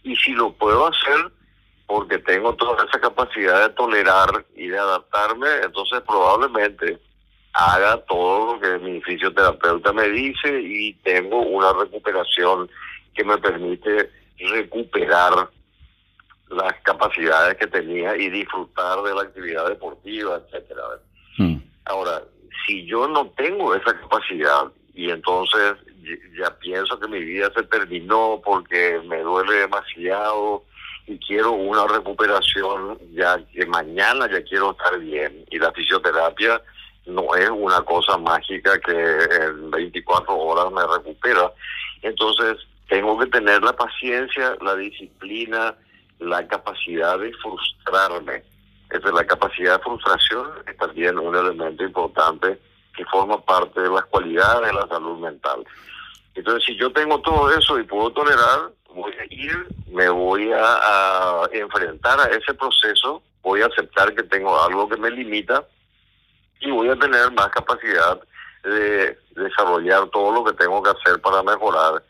Y 0.03 0.15
si 0.17 0.33
lo 0.33 0.53
puedo 0.53 0.87
hacer 0.87 1.31
porque 1.87 2.19
tengo 2.19 2.55
toda 2.55 2.85
esa 2.85 3.01
capacidad 3.01 3.69
de 3.69 3.75
tolerar 3.75 4.45
y 4.57 4.67
de 4.67 4.79
adaptarme, 4.79 5.49
entonces 5.63 6.03
probablemente 6.07 6.99
haga 7.53 7.97
todo 8.03 8.55
lo 8.55 8.61
que 8.61 8.79
mi 8.79 9.01
fisioterapeuta 9.01 9.93
me 9.93 10.09
dice 10.11 10.61
y 10.61 10.93
tengo 11.05 11.41
una 11.41 11.73
recuperación 11.73 12.69
que 13.17 13.25
me 13.25 13.39
permite 13.39 14.11
recuperar 14.39 15.51
las 16.51 16.75
capacidades 16.83 17.57
que 17.57 17.67
tenía 17.67 18.17
y 18.17 18.31
disfrutar 18.31 19.03
de 19.03 19.15
la 19.15 19.23
actividad 19.23 19.69
deportiva, 19.69 20.37
etcétera. 20.37 20.83
Hmm. 21.39 21.57
Ahora, 21.87 22.23
si 22.67 22.87
yo 22.87 23.09
no 23.09 23.29
tengo 23.31 23.75
esa 23.75 23.99
capacidad 23.99 24.65
y 24.95 25.11
entonces 25.11 25.75
ya 26.39 26.51
pienso 26.59 26.99
que 27.01 27.09
mi 27.09 27.21
vida 27.21 27.51
se 27.55 27.63
terminó 27.65 28.41
porque 28.45 29.01
me 29.07 29.21
duele 29.21 29.55
demasiado 29.55 30.65
y 31.07 31.19
quiero 31.19 31.53
una 31.53 31.87
recuperación 31.87 32.99
ya 33.13 33.39
que 33.53 33.67
mañana 33.67 34.29
ya 34.31 34.43
quiero 34.43 34.73
estar 34.73 34.99
bien 34.99 35.45
y 35.51 35.59
la 35.59 35.73
fisioterapia 35.73 36.61
no 37.07 37.35
es 37.37 37.49
una 37.51 37.81
cosa 37.83 38.19
mágica 38.19 38.79
que 38.81 38.93
en 38.93 39.71
24 39.71 40.37
horas 40.37 40.73
me 40.73 40.83
recupera 40.97 41.53
entonces 42.03 42.57
tengo 42.89 43.19
que 43.19 43.27
tener 43.27 43.63
la 43.63 43.73
paciencia 43.73 44.57
la 44.61 44.77
disciplina 44.77 45.75
la 46.19 46.47
capacidad 46.49 47.19
de 47.19 47.33
frustrarme. 47.35 48.43
Entonces 48.91 49.13
la 49.13 49.27
capacidad 49.27 49.77
de 49.77 49.85
frustración 49.85 50.49
es 50.67 50.77
también 50.79 51.19
un 51.19 51.35
elemento 51.35 51.85
importante 51.85 52.59
que 52.97 53.05
forma 53.07 53.39
parte 53.45 53.81
de 53.81 53.91
las 53.91 54.05
cualidades 54.07 54.69
de 54.69 54.73
la 54.73 54.87
salud 54.89 55.19
mental. 55.19 55.67
Entonces 56.35 56.65
si 56.65 56.77
yo 56.77 56.91
tengo 56.93 57.21
todo 57.21 57.51
eso 57.51 57.79
y 57.79 57.83
puedo 57.83 58.11
tolerar 58.13 58.71
voy 58.97 59.13
a 59.13 59.25
ir, 59.29 59.67
me 59.91 60.09
voy 60.09 60.51
a, 60.53 61.49
enfrentar 61.53 62.19
a 62.19 62.25
ese 62.35 62.55
proceso, 62.55 63.23
voy 63.43 63.61
a 63.61 63.67
aceptar 63.67 64.15
que 64.15 64.23
tengo 64.25 64.61
algo 64.63 64.89
que 64.89 64.97
me 64.97 65.11
limita 65.11 65.65
y 66.61 66.71
voy 66.71 66.89
a 66.89 66.97
tener 66.97 67.31
más 67.33 67.49
capacidad 67.49 68.19
de 68.65 69.19
desarrollar 69.33 70.09
todo 70.09 70.33
lo 70.33 70.45
que 70.45 70.55
tengo 70.55 70.83
que 70.83 70.91
hacer 70.91 71.21
para 71.21 71.43
mejorar 71.43 72.03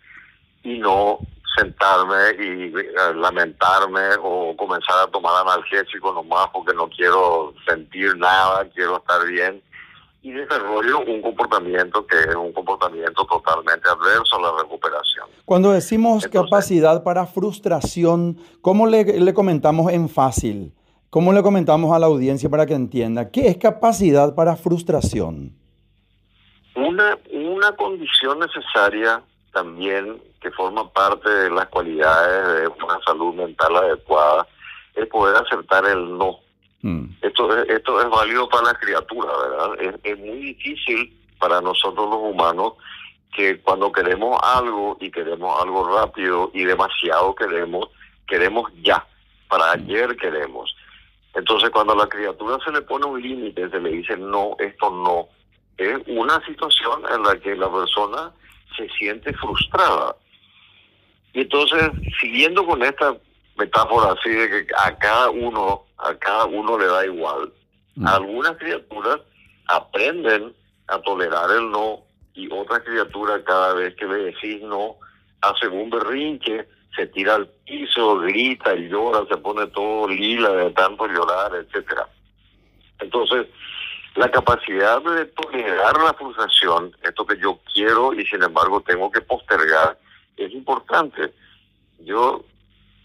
y 0.67 0.79
no 0.79 1.21
sentarme 1.57 2.45
y 2.45 2.75
eh, 2.77 3.15
lamentarme 3.15 4.01
o 4.21 4.55
comenzar 4.57 4.99
a 5.05 5.07
tomar 5.07 5.47
analgésico 5.47 6.13
nomás 6.13 6.49
porque 6.53 6.75
no 6.75 6.89
quiero 6.89 7.55
sentir 7.67 8.17
nada, 8.17 8.69
quiero 8.75 8.97
estar 8.97 9.25
bien 9.27 9.63
y 10.23 10.33
desarrollo 10.33 11.05
un 11.07 11.23
comportamiento 11.23 12.05
que 12.05 12.19
es 12.19 12.35
un 12.35 12.53
comportamiento 12.53 13.25
totalmente 13.27 13.89
adverso 13.89 14.37
a 14.37 14.43
la 14.43 14.63
recuperación. 14.63 15.29
Cuando 15.45 15.71
decimos 15.71 16.27
capacidad 16.27 17.05
para 17.05 17.27
frustración, 17.27 18.37
¿cómo 18.61 18.89
le, 18.89 19.05
le, 19.05 19.33
comentamos 19.33 19.93
en 19.93 20.09
fácil? 20.09 20.75
¿Cómo 21.11 21.33
le 21.33 21.43
comentamos 21.43 21.95
a 21.95 22.01
la 22.01 22.07
audiencia 22.07 22.51
para 22.51 22.67
que 22.67 22.75
entienda? 22.75 23.31
¿Qué 23.31 23.47
es 23.47 23.57
capacidad 23.57 24.35
para 24.35 24.57
frustración? 24.57 25.53
Una, 26.75 27.17
una 27.33 27.73
condición 27.77 28.41
necesaria 28.41 29.23
también 29.53 30.21
que 30.47 30.57
forma 30.57 30.89
parte 30.91 31.29
de 31.29 31.51
las 31.51 31.67
cualidades 31.67 32.63
de 32.63 32.69
una 32.85 32.99
salud 33.05 33.35
mental 33.35 33.77
adecuada 33.77 34.47
es 34.95 35.07
poder 35.07 35.37
aceptar 35.37 35.85
el 35.87 36.17
no 36.17 36.41
Mm. 36.87 37.07
Esto, 37.21 37.65
esto 37.65 38.01
es 38.01 38.11
válido 38.11 38.49
para 38.49 38.69
la 38.69 38.75
criatura, 38.75 39.29
¿verdad? 39.37 39.99
Es, 40.05 40.19
muy 40.21 40.55
difícil 40.55 41.19
para 41.39 41.61
nosotros 41.61 42.09
los 42.09 42.21
humanos 42.21 42.75
que 43.35 43.61
cuando 43.61 43.91
queremos 43.91 44.39
algo 44.41 44.97
y 45.01 45.11
queremos 45.11 45.61
algo 45.61 45.99
rápido 45.99 46.53
y 46.55 46.63
demasiado 46.63 47.35
queremos, 47.35 47.89
queremos 48.29 48.71
ya, 48.83 49.05
para 49.49 49.67
mm. 49.67 49.71
ayer 49.81 50.17
queremos. 50.17 50.77
Entonces 51.35 51.71
cuando 51.71 51.95
a 51.95 51.97
la 51.97 52.09
criatura 52.09 52.57
se 52.65 52.71
le 52.71 52.83
pone 52.83 53.05
un 53.05 53.21
límite, 53.21 53.69
se 53.69 53.81
le 53.81 53.91
dice 53.91 54.17
no, 54.17 54.55
esto 54.61 54.89
no, 54.89 55.27
es 55.77 55.99
una 56.07 56.41
situación 56.47 57.03
en 57.13 57.25
la 57.25 57.37
que 57.41 57.57
la 57.57 57.71
persona 57.71 58.31
se 58.77 58.89
siente 58.91 59.33
frustrada. 59.33 60.15
Y 61.37 61.43
entonces, 61.43 61.91
siguiendo 62.19 62.65
con 62.65 62.83
esta 62.83 63.15
metáfora 63.59 64.15
así 64.19 64.31
de 64.31 64.49
que 64.49 64.67
a 64.75 64.97
cada 64.97 65.29
uno 65.29 65.83
a 65.99 66.15
cada 66.15 66.47
uno 66.47 66.79
le 66.79 66.87
da 66.87 67.05
igual. 67.05 67.53
Mm. 67.97 68.07
Algunas 68.07 68.57
criaturas 68.57 69.21
aprenden 69.67 70.55
a 70.89 70.99
tolerar 71.03 71.51
el 71.51 71.71
no 71.71 72.05
y 72.33 72.51
otras 72.51 72.81
criaturas 72.85 73.43
cada 73.45 73.75
vez 73.75 73.95
que 73.97 74.07
le 74.07 74.17
decís 74.17 74.63
no 74.63 74.97
hace 75.43 75.69
un 75.69 75.91
berrinche, 75.91 76.67
se 76.97 77.07
tira 77.09 77.35
al 77.35 77.49
piso, 77.67 78.19
grita, 78.21 78.75
llora, 78.75 79.27
se 79.29 79.37
pone 79.37 79.67
todo 79.67 80.09
lila 80.09 80.49
de 80.53 80.71
tanto 80.71 81.07
llorar, 81.07 81.55
etcétera. 81.55 82.09
Entonces, 82.99 83.47
la 84.15 84.31
capacidad 84.31 85.03
de 85.03 85.27
tolerar 85.27 86.01
la 86.01 86.15
frustración, 86.15 86.97
esto 87.03 87.27
que 87.27 87.39
yo 87.39 87.61
quiero 87.75 88.15
y 88.15 88.25
sin 88.25 88.43
embargo 88.43 88.81
tengo 88.81 89.11
que 89.11 89.21
postergar, 89.21 89.99
es 90.37 90.53
importante. 90.53 91.33
Yo 92.01 92.45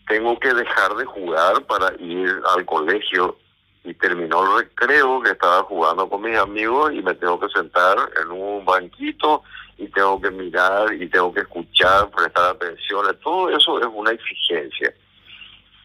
tengo 0.07 0.37
que 0.39 0.53
dejar 0.53 0.95
de 0.95 1.05
jugar 1.05 1.65
para 1.65 1.93
ir 2.01 2.29
al 2.55 2.65
colegio 2.65 3.37
y 3.83 3.93
terminó 3.95 4.43
el 4.43 4.65
recreo 4.65 5.21
que 5.21 5.31
estaba 5.31 5.63
jugando 5.63 6.07
con 6.07 6.21
mis 6.21 6.37
amigos 6.37 6.93
y 6.93 7.01
me 7.01 7.15
tengo 7.15 7.39
que 7.39 7.49
sentar 7.49 7.97
en 8.21 8.31
un 8.31 8.63
banquito 8.63 9.43
y 9.77 9.87
tengo 9.87 10.21
que 10.21 10.29
mirar 10.29 10.93
y 10.93 11.07
tengo 11.09 11.33
que 11.33 11.41
escuchar, 11.41 12.09
prestar 12.11 12.55
atención. 12.55 13.05
Todo 13.23 13.49
eso 13.49 13.79
es 13.79 13.87
una 13.93 14.11
exigencia. 14.11 14.93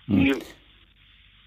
Mm. 0.08 0.32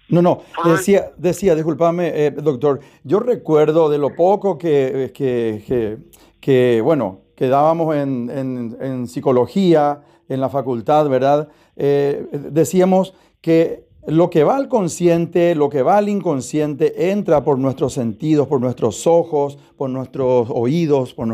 no, 0.08 0.22
no, 0.22 0.42
decía, 0.64 1.12
decía, 1.16 1.54
discúlpame, 1.54 2.26
eh, 2.26 2.30
doctor, 2.30 2.80
yo 3.04 3.20
recuerdo 3.20 3.88
de 3.88 3.98
lo 3.98 4.14
poco 4.14 4.58
que, 4.58 5.12
que, 5.14 5.98
que, 6.40 6.80
bueno, 6.82 7.20
que 7.40 7.48
dábamos 7.48 7.96
en, 7.96 8.28
en, 8.28 9.06
psicología, 9.08 10.02
en 10.28 10.42
la 10.42 10.50
facultad, 10.50 11.08
¿verdad? 11.08 11.48
Eh, 11.74 12.28
decíamos 12.32 13.14
que 13.40 13.88
lo 14.06 14.30
que 14.30 14.44
va 14.44 14.56
al 14.56 14.68
consciente, 14.68 15.54
lo 15.54 15.68
que 15.68 15.82
va 15.82 15.98
al 15.98 16.08
inconsciente, 16.08 17.10
entra 17.10 17.44
por 17.44 17.58
nuestros 17.58 17.92
sentidos, 17.92 18.46
por 18.46 18.60
nuestros 18.60 19.06
ojos, 19.06 19.58
por 19.76 19.90
nuestros 19.90 20.48
oídos, 20.50 21.12
por, 21.12 21.28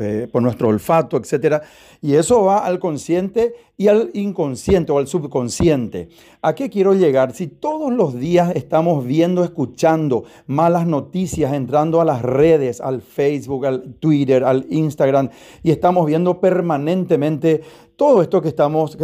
eh, 0.00 0.28
nuestro 0.34 0.68
olfato, 0.68 1.16
etc. 1.16 1.62
Y 2.00 2.14
eso 2.14 2.44
va 2.44 2.58
al 2.66 2.80
consciente 2.80 3.54
y 3.76 3.86
al 3.86 4.10
inconsciente 4.14 4.90
o 4.90 4.98
al 4.98 5.06
subconsciente. 5.06 6.08
¿A 6.42 6.54
qué 6.54 6.70
quiero 6.70 6.94
llegar? 6.94 7.34
Si 7.34 7.46
todos 7.46 7.92
los 7.92 8.18
días 8.18 8.52
estamos 8.56 9.04
viendo, 9.04 9.44
escuchando 9.44 10.24
malas 10.46 10.86
noticias, 10.86 11.52
entrando 11.52 12.00
a 12.00 12.04
las 12.04 12.22
redes, 12.22 12.80
al 12.80 13.00
Facebook, 13.00 13.66
al 13.66 13.94
Twitter, 13.94 14.42
al 14.44 14.66
Instagram, 14.70 15.30
y 15.62 15.70
estamos 15.70 16.06
viendo 16.06 16.40
permanentemente 16.40 17.62
todo 18.02 18.20
esto 18.20 18.42
que 18.42 18.48
estamos, 18.48 18.98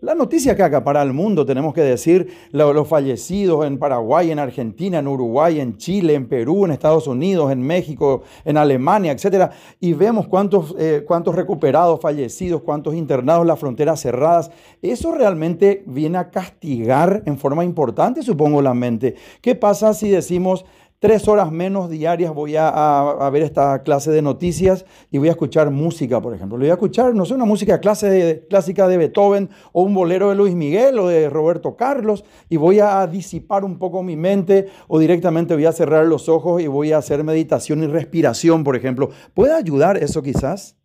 la 0.00 0.14
noticia 0.14 0.56
que 0.56 0.62
acapara 0.62 1.02
el 1.02 1.12
mundo, 1.12 1.44
tenemos 1.44 1.74
que 1.74 1.82
decir, 1.82 2.32
los 2.52 2.88
fallecidos 2.88 3.66
en 3.66 3.78
Paraguay, 3.78 4.30
en 4.30 4.38
Argentina, 4.38 4.98
en 4.98 5.08
Uruguay, 5.08 5.60
en 5.60 5.76
Chile, 5.76 6.14
en 6.14 6.26
Perú, 6.26 6.64
en 6.64 6.70
Estados 6.70 7.06
Unidos, 7.06 7.52
en 7.52 7.60
México, 7.60 8.22
en 8.46 8.56
Alemania, 8.56 9.12
etcétera, 9.12 9.50
y 9.78 9.92
vemos 9.92 10.26
cuántos, 10.26 10.74
eh, 10.78 11.04
cuántos 11.06 11.34
recuperados, 11.34 12.00
fallecidos, 12.00 12.62
cuántos 12.62 12.94
internados, 12.94 13.46
las 13.46 13.58
fronteras 13.58 14.00
cerradas. 14.00 14.50
Eso 14.80 15.12
realmente 15.12 15.82
viene 15.84 16.16
a 16.16 16.30
castigar 16.30 17.22
en 17.26 17.36
forma 17.36 17.62
importante, 17.62 18.22
supongo, 18.22 18.62
la 18.62 18.72
mente. 18.72 19.16
¿Qué 19.42 19.54
pasa 19.54 19.92
si 19.92 20.08
decimos 20.08 20.64
tres 21.00 21.26
horas 21.28 21.50
menos 21.50 21.88
diarias 21.88 22.32
voy 22.32 22.56
a, 22.56 23.28
ver 23.32 23.42
esta 23.42 23.82
clase 23.82 24.10
de 24.10 24.20
noticias 24.20 24.84
y 25.10 25.18
voy 25.18 25.28
a 25.28 25.32
escuchar 25.32 25.70
música, 25.70 26.20
por 26.20 26.34
ejemplo. 26.34 26.58
Le 26.58 26.64
voy 26.64 26.70
a 26.70 26.74
escuchar, 26.74 27.14
no 27.14 27.24
sé, 27.24 27.34
una 27.34 27.46
música 27.46 27.80
clase 27.80 28.46
clásica 28.48 28.86
de 28.86 28.98
Beethoven 28.98 29.48
o 29.72 29.82
un 29.82 29.94
bolero 29.94 30.28
de 30.28 30.36
Luis 30.36 30.54
Miguel 30.54 30.98
o 30.98 31.08
de 31.08 31.30
Roberto 31.30 31.74
Carlos 31.74 32.24
y 32.50 32.58
voy 32.58 32.80
a 32.80 33.06
disipar 33.06 33.64
un 33.64 33.78
poco 33.78 34.02
mi 34.02 34.14
mente 34.14 34.70
o 34.88 34.98
directamente 34.98 35.54
voy 35.54 35.64
a 35.64 35.72
cerrar 35.72 36.04
los 36.04 36.28
ojos 36.28 36.60
y 36.60 36.66
voy 36.66 36.92
a 36.92 36.98
hacer 36.98 37.24
meditación 37.24 37.82
y 37.82 37.86
respiración, 37.86 38.62
por 38.62 38.76
ejemplo. 38.76 39.10
¿Puede 39.32 39.54
ayudar 39.54 39.96
eso 39.96 40.22
quizás? 40.22 40.76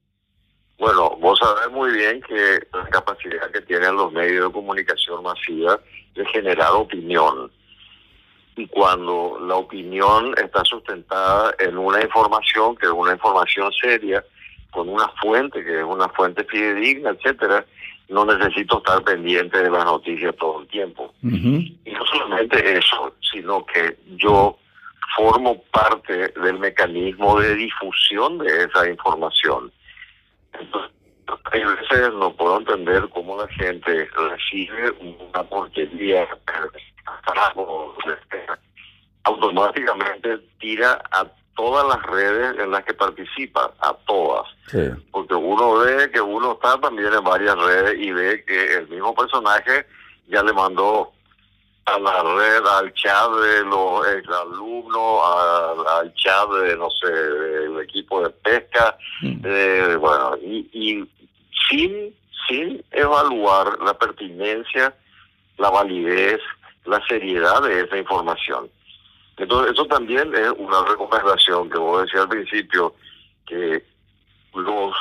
Bueno, 0.80 1.18
vos 1.20 1.40
sabés 1.40 1.72
muy 1.74 1.92
bien 1.92 2.22
que 2.22 2.60
la 2.74 2.86
capacidad 2.90 3.52
que 3.52 3.62
tienen 3.62 3.96
los 3.96 4.14
medios 4.14 4.48
de 4.48 4.54
comunicación 4.54 5.24
masiva 5.24 5.80
de 6.16 6.26
generar 6.28 6.72
opinión 6.72 7.52
y 8.56 8.68
cuando 8.68 9.38
la 9.42 9.56
opinión 9.56 10.34
está 10.38 10.64
sustentada 10.64 11.54
en 11.60 11.78
una 11.78 12.02
información 12.02 12.76
que 12.76 12.86
es 12.86 12.92
una 12.92 13.14
información 13.14 13.72
seria, 13.74 14.24
con 14.72 14.90
una 14.90 15.08
fuente 15.22 15.64
que 15.64 15.80
es 15.80 15.86
una 15.86 16.08
fuente 16.10 16.44
fidedigna, 16.46 17.12
etcétera, 17.12 17.66
no 18.10 18.26
necesito 18.26 18.78
estar 18.78 19.04
pendiente 19.04 19.62
de 19.62 19.70
las 19.70 19.86
noticias 19.86 20.36
todo 20.38 20.62
el 20.62 20.68
tiempo. 20.68 21.14
Y 21.22 21.92
no 21.92 22.06
solamente 22.06 22.78
eso, 22.78 23.16
sino 23.32 23.66
que 23.66 23.98
yo 24.18 24.58
formo 25.16 25.62
parte 25.72 26.30
del 26.30 26.60
mecanismo 26.60 27.40
de 27.40 27.56
difusión 27.56 28.38
de 28.38 28.66
esa 28.66 28.90
información. 28.90 29.72
Entonces, 30.54 30.92
hay 31.52 31.64
veces 31.64 32.14
no 32.14 32.34
puedo 32.34 32.60
entender 32.60 33.08
cómo 33.10 33.38
la 33.38 33.48
gente 33.48 34.08
recibe 34.16 34.92
una 35.00 35.44
porquería 35.44 36.28
automáticamente 39.24 40.38
tira 40.60 41.02
a 41.12 41.26
todas 41.56 41.88
las 41.88 42.04
redes 42.04 42.60
en 42.60 42.72
las 42.72 42.84
que 42.84 42.94
participa, 42.94 43.72
a 43.80 43.94
todas. 44.06 44.48
Porque 45.12 45.34
uno 45.34 45.80
ve 45.80 46.10
que 46.12 46.22
uno 46.22 46.54
está 46.54 46.80
también 46.80 47.14
en 47.14 47.24
varias 47.24 47.56
redes 47.58 47.98
y 48.00 48.12
ve 48.12 48.44
que 48.46 48.74
el 48.76 48.88
mismo 48.90 49.16
personaje 49.16 49.86
ya 50.28 50.44
le 50.44 50.54
mandó 50.54 51.12
a 51.86 52.00
la 52.00 52.24
red, 52.24 52.66
al 52.66 52.94
chat 52.94 53.30
de 53.32 53.64
los 53.64 54.06
alumnos, 54.42 55.22
al, 55.88 56.14
chat 56.16 56.50
de, 56.50 56.76
no 56.78 56.90
sé, 56.90 57.12
del 57.12 57.80
equipo 57.82 58.24
de 58.24 58.30
pesca, 58.32 58.98
mm. 59.22 59.42
eh, 59.46 59.96
bueno, 59.98 60.36
y, 60.42 60.68
y 60.74 61.10
sin, 61.70 62.16
sin 62.48 62.84
evaluar 62.92 63.78
la 63.82 63.94
pertinencia, 63.98 64.96
la 65.58 65.70
validez, 65.70 66.42
la 66.86 67.02
seriedad 67.08 67.62
de 67.64 67.82
esa 67.82 67.98
información. 67.98 68.70
Entonces, 69.38 69.74
eso 69.74 69.86
también 69.86 70.34
es 70.34 70.52
una 70.58 70.84
recomendación 70.86 71.70
que 71.70 71.78
vos 71.78 72.04
decías 72.04 72.24
al 72.24 72.30
principio, 72.30 72.96
que 73.46 73.84
los 74.54 74.94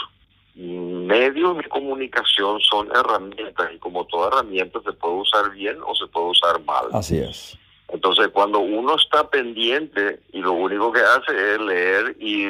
medios 0.54 1.56
de 1.56 1.64
comunicación 1.64 2.60
son 2.60 2.88
herramientas 2.94 3.70
y 3.74 3.78
como 3.78 4.04
toda 4.06 4.28
herramienta 4.28 4.80
se 4.84 4.92
puede 4.92 5.14
usar 5.14 5.50
bien 5.50 5.78
o 5.84 5.94
se 5.94 6.06
puede 6.06 6.26
usar 6.26 6.60
mal. 6.64 6.86
Así 6.92 7.18
es. 7.18 7.58
Entonces, 7.88 8.28
cuando 8.28 8.60
uno 8.60 8.96
está 8.96 9.28
pendiente 9.28 10.20
y 10.32 10.40
lo 10.40 10.52
único 10.52 10.92
que 10.92 11.00
hace 11.00 11.54
es 11.54 11.60
leer 11.60 12.16
y 12.18 12.46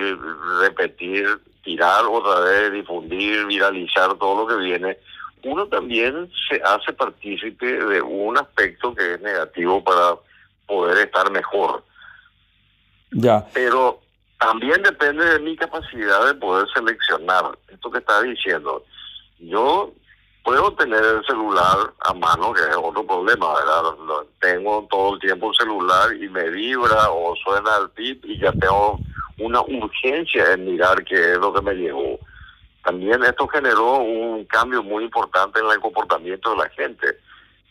repetir, 0.61 1.27
tirar 1.63 2.05
otra 2.07 2.41
vez, 2.41 2.73
difundir, 2.73 3.45
viralizar 3.47 4.15
todo 4.15 4.43
lo 4.43 4.47
que 4.47 4.63
viene, 4.63 4.99
uno 5.45 5.67
también 5.67 6.31
se 6.49 6.61
hace 6.63 6.93
partícipe 6.93 7.67
de 7.67 8.03
un 8.03 8.37
aspecto 8.37 8.95
que 8.95 9.15
es 9.15 9.21
negativo 9.21 9.83
para 9.85 10.17
poder 10.67 11.07
estar 11.07 11.31
mejor. 11.31 11.85
Ya. 13.11 13.47
Pero 13.53 14.01
también 14.39 14.83
depende 14.83 15.25
de 15.25 15.39
mi 15.39 15.57
capacidad 15.57 16.27
de 16.27 16.35
poder 16.35 16.67
seleccionar 16.75 17.57
esto 17.69 17.91
que 17.91 17.99
está 17.99 18.23
diciendo. 18.23 18.85
Yo 19.39 19.93
puedo 20.43 20.73
tener 20.75 21.03
el 21.03 21.25
celular 21.25 21.93
a 22.01 22.15
mano, 22.15 22.53
que 22.53 22.61
es 22.61 22.77
otro 22.77 23.07
problema, 23.07 23.55
¿verdad? 23.55 23.83
Tengo 24.41 24.87
todo 24.91 25.15
el 25.15 25.21
tiempo 25.21 25.51
el 25.51 25.57
celular 25.57 26.15
y 26.15 26.29
me 26.29 26.51
vibra 26.51 27.11
o 27.11 27.35
suena 27.37 27.71
el 27.81 27.91
pip 27.91 28.25
y 28.25 28.39
ya 28.39 28.53
tengo 28.53 28.99
una 29.39 29.63
urgencia 29.63 30.53
en 30.53 30.67
mirar 30.67 31.03
qué 31.05 31.33
es 31.33 31.39
lo 31.39 31.53
que 31.53 31.63
me 31.63 31.75
llegó. 31.75 32.19
También 32.85 33.23
esto 33.25 33.49
generó 33.49 33.99
un 33.99 34.45
cambio 34.45 34.83
muy 34.83 35.05
importante 35.05 35.61
en 35.61 35.71
el 35.71 35.81
comportamiento 35.81 36.51
de 36.51 36.57
la 36.57 36.69
gente. 36.71 37.19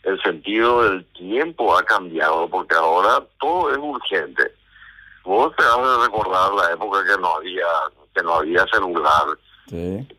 El 0.02 0.20
sentido 0.22 0.82
del 0.82 1.04
tiempo 1.12 1.76
ha 1.76 1.82
cambiado 1.84 2.48
porque 2.48 2.74
ahora 2.74 3.24
todo 3.38 3.70
es 3.70 3.78
urgente 3.78 4.52
Vos 5.24 5.56
te 5.56 5.62
vas 5.62 5.78
a 5.78 6.04
recordar 6.04 6.52
la 6.52 6.72
época 6.72 7.02
que 7.04 7.20
no 7.20 7.36
había 7.36 7.66
que 8.14 8.22
no 8.22 8.34
había 8.34 8.64
celular. 8.66 9.38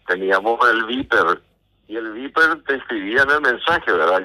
Teníamos 0.08 0.70
el 0.70 0.84
Viper 0.86 1.42
y 1.88 1.96
el 1.96 2.12
Viper 2.12 2.64
te 2.64 2.76
escribía 2.76 3.22
en 3.22 3.30
el 3.30 3.42
mensaje, 3.42 3.92
¿verdad? 3.92 4.24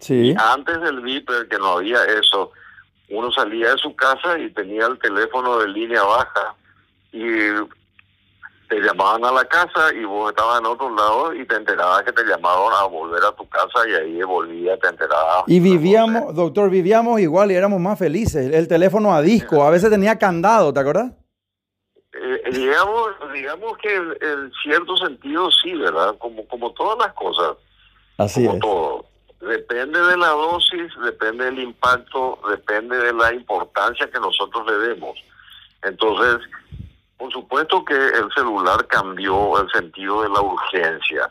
Sí. 0.00 0.14
Y 0.14 0.34
antes 0.38 0.80
del 0.80 1.00
Viper, 1.00 1.48
que 1.48 1.58
no 1.58 1.78
había 1.78 2.02
eso, 2.04 2.52
uno 3.10 3.30
salía 3.32 3.72
de 3.72 3.78
su 3.78 3.94
casa 3.96 4.38
y 4.38 4.50
tenía 4.50 4.86
el 4.86 4.98
teléfono 4.98 5.58
de 5.58 5.68
línea 5.68 6.02
baja 6.04 6.54
y 7.12 7.26
te 8.70 8.80
llamaban 8.80 9.24
a 9.24 9.32
la 9.32 9.44
casa 9.46 9.92
y 9.92 10.04
vos 10.04 10.30
estabas 10.30 10.60
en 10.60 10.66
otro 10.66 10.94
lado 10.94 11.34
y 11.34 11.44
te 11.44 11.56
enterabas 11.56 12.04
que 12.04 12.12
te 12.12 12.22
llamaban 12.22 12.72
a 12.72 12.84
volver 12.84 13.20
a 13.24 13.32
tu 13.32 13.46
casa 13.48 13.80
y 13.88 13.94
ahí 13.94 14.22
volvía, 14.22 14.78
te 14.78 14.86
enterabas. 14.86 15.42
Y 15.48 15.58
vivíamos, 15.58 16.32
doctor, 16.36 16.70
vivíamos 16.70 17.20
igual 17.20 17.50
y 17.50 17.56
éramos 17.56 17.80
más 17.80 17.98
felices. 17.98 18.54
El 18.54 18.68
teléfono 18.68 19.12
a 19.12 19.22
disco, 19.22 19.64
a 19.64 19.70
veces 19.70 19.90
tenía 19.90 20.16
candado, 20.16 20.72
¿te 20.72 20.78
acuerdas? 20.78 21.10
Eh, 22.12 22.50
digamos, 22.52 23.08
digamos 23.34 23.76
que 23.78 23.92
en, 23.92 24.52
cierto 24.62 24.96
sentido 24.98 25.50
sí, 25.50 25.74
¿verdad? 25.74 26.14
Como, 26.18 26.46
como 26.46 26.72
todas 26.72 26.96
las 27.04 27.12
cosas. 27.14 27.56
Así 28.18 28.46
como 28.46 28.54
es. 28.54 28.60
todo. 28.60 29.04
Depende 29.40 30.00
de 30.00 30.16
la 30.16 30.28
dosis, 30.28 30.92
depende 31.02 31.46
del 31.46 31.58
impacto, 31.58 32.38
depende 32.48 32.96
de 32.96 33.12
la 33.14 33.34
importancia 33.34 34.08
que 34.08 34.20
nosotros 34.20 34.64
le 34.70 34.78
demos. 34.90 35.18
Entonces, 35.82 36.46
por 37.20 37.30
supuesto 37.30 37.84
que 37.84 37.94
el 37.94 38.32
celular 38.34 38.86
cambió 38.86 39.60
el 39.60 39.70
sentido 39.70 40.22
de 40.22 40.30
la 40.30 40.40
urgencia. 40.40 41.30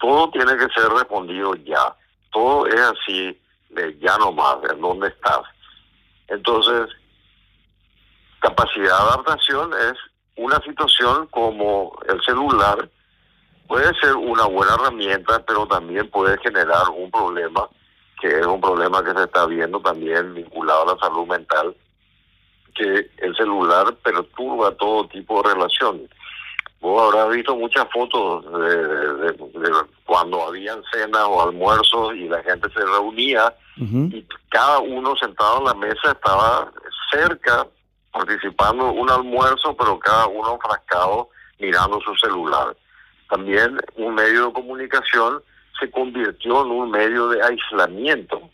Todo 0.00 0.30
tiene 0.30 0.56
que 0.56 0.66
ser 0.74 0.88
respondido 0.88 1.54
ya. 1.56 1.94
Todo 2.32 2.66
es 2.66 2.80
así, 2.80 3.38
de 3.68 3.98
ya 3.98 4.16
nomás, 4.16 4.62
de 4.62 4.74
dónde 4.76 5.08
estás. 5.08 5.42
Entonces, 6.28 6.88
capacidad 8.40 8.86
de 8.86 9.04
adaptación 9.04 9.74
es 9.74 9.92
una 10.36 10.58
situación 10.60 11.26
como 11.26 11.92
el 12.08 12.18
celular. 12.22 12.88
Puede 13.68 13.92
ser 14.00 14.16
una 14.16 14.46
buena 14.46 14.72
herramienta, 14.72 15.44
pero 15.44 15.66
también 15.66 16.08
puede 16.08 16.38
generar 16.38 16.88
un 16.96 17.10
problema, 17.10 17.68
que 18.22 18.28
es 18.28 18.46
un 18.46 18.62
problema 18.62 19.04
que 19.04 19.12
se 19.12 19.24
está 19.24 19.44
viendo 19.44 19.80
también 19.80 20.32
vinculado 20.32 20.88
a 20.88 20.94
la 20.94 20.98
salud 20.98 21.26
mental, 21.26 21.76
que 22.76 23.10
el 23.18 23.36
celular 23.36 23.94
perturba 24.02 24.72
todo 24.76 25.08
tipo 25.08 25.42
de 25.42 25.54
relación. 25.54 26.08
Vos 26.80 27.02
habrás 27.02 27.34
visto 27.34 27.56
muchas 27.56 27.86
fotos 27.92 28.44
de, 28.44 29.34
cuando 30.04 30.46
habían 30.46 30.82
cenas 30.92 31.24
o 31.24 31.42
almuerzos 31.42 32.14
y 32.14 32.28
la 32.28 32.42
gente 32.42 32.68
se 32.70 32.80
reunía 32.80 33.52
y 33.78 34.24
cada 34.50 34.78
uno 34.78 35.16
sentado 35.16 35.58
en 35.58 35.64
la 35.64 35.74
mesa 35.74 36.12
estaba 36.12 36.70
cerca 37.10 37.66
participando 38.12 38.92
un 38.92 39.10
almuerzo, 39.10 39.76
pero 39.76 39.98
cada 39.98 40.26
uno 40.26 40.54
enfrascado 40.54 41.28
mirando 41.58 42.00
su 42.00 42.14
celular. 42.16 42.76
También 43.28 43.78
un 43.96 44.14
medio 44.14 44.46
de 44.46 44.52
comunicación 44.52 45.42
se 45.78 45.90
convirtió 45.90 46.64
en 46.64 46.70
un 46.70 46.90
medio 46.90 47.28
de 47.28 47.42
aislamiento 47.42 48.50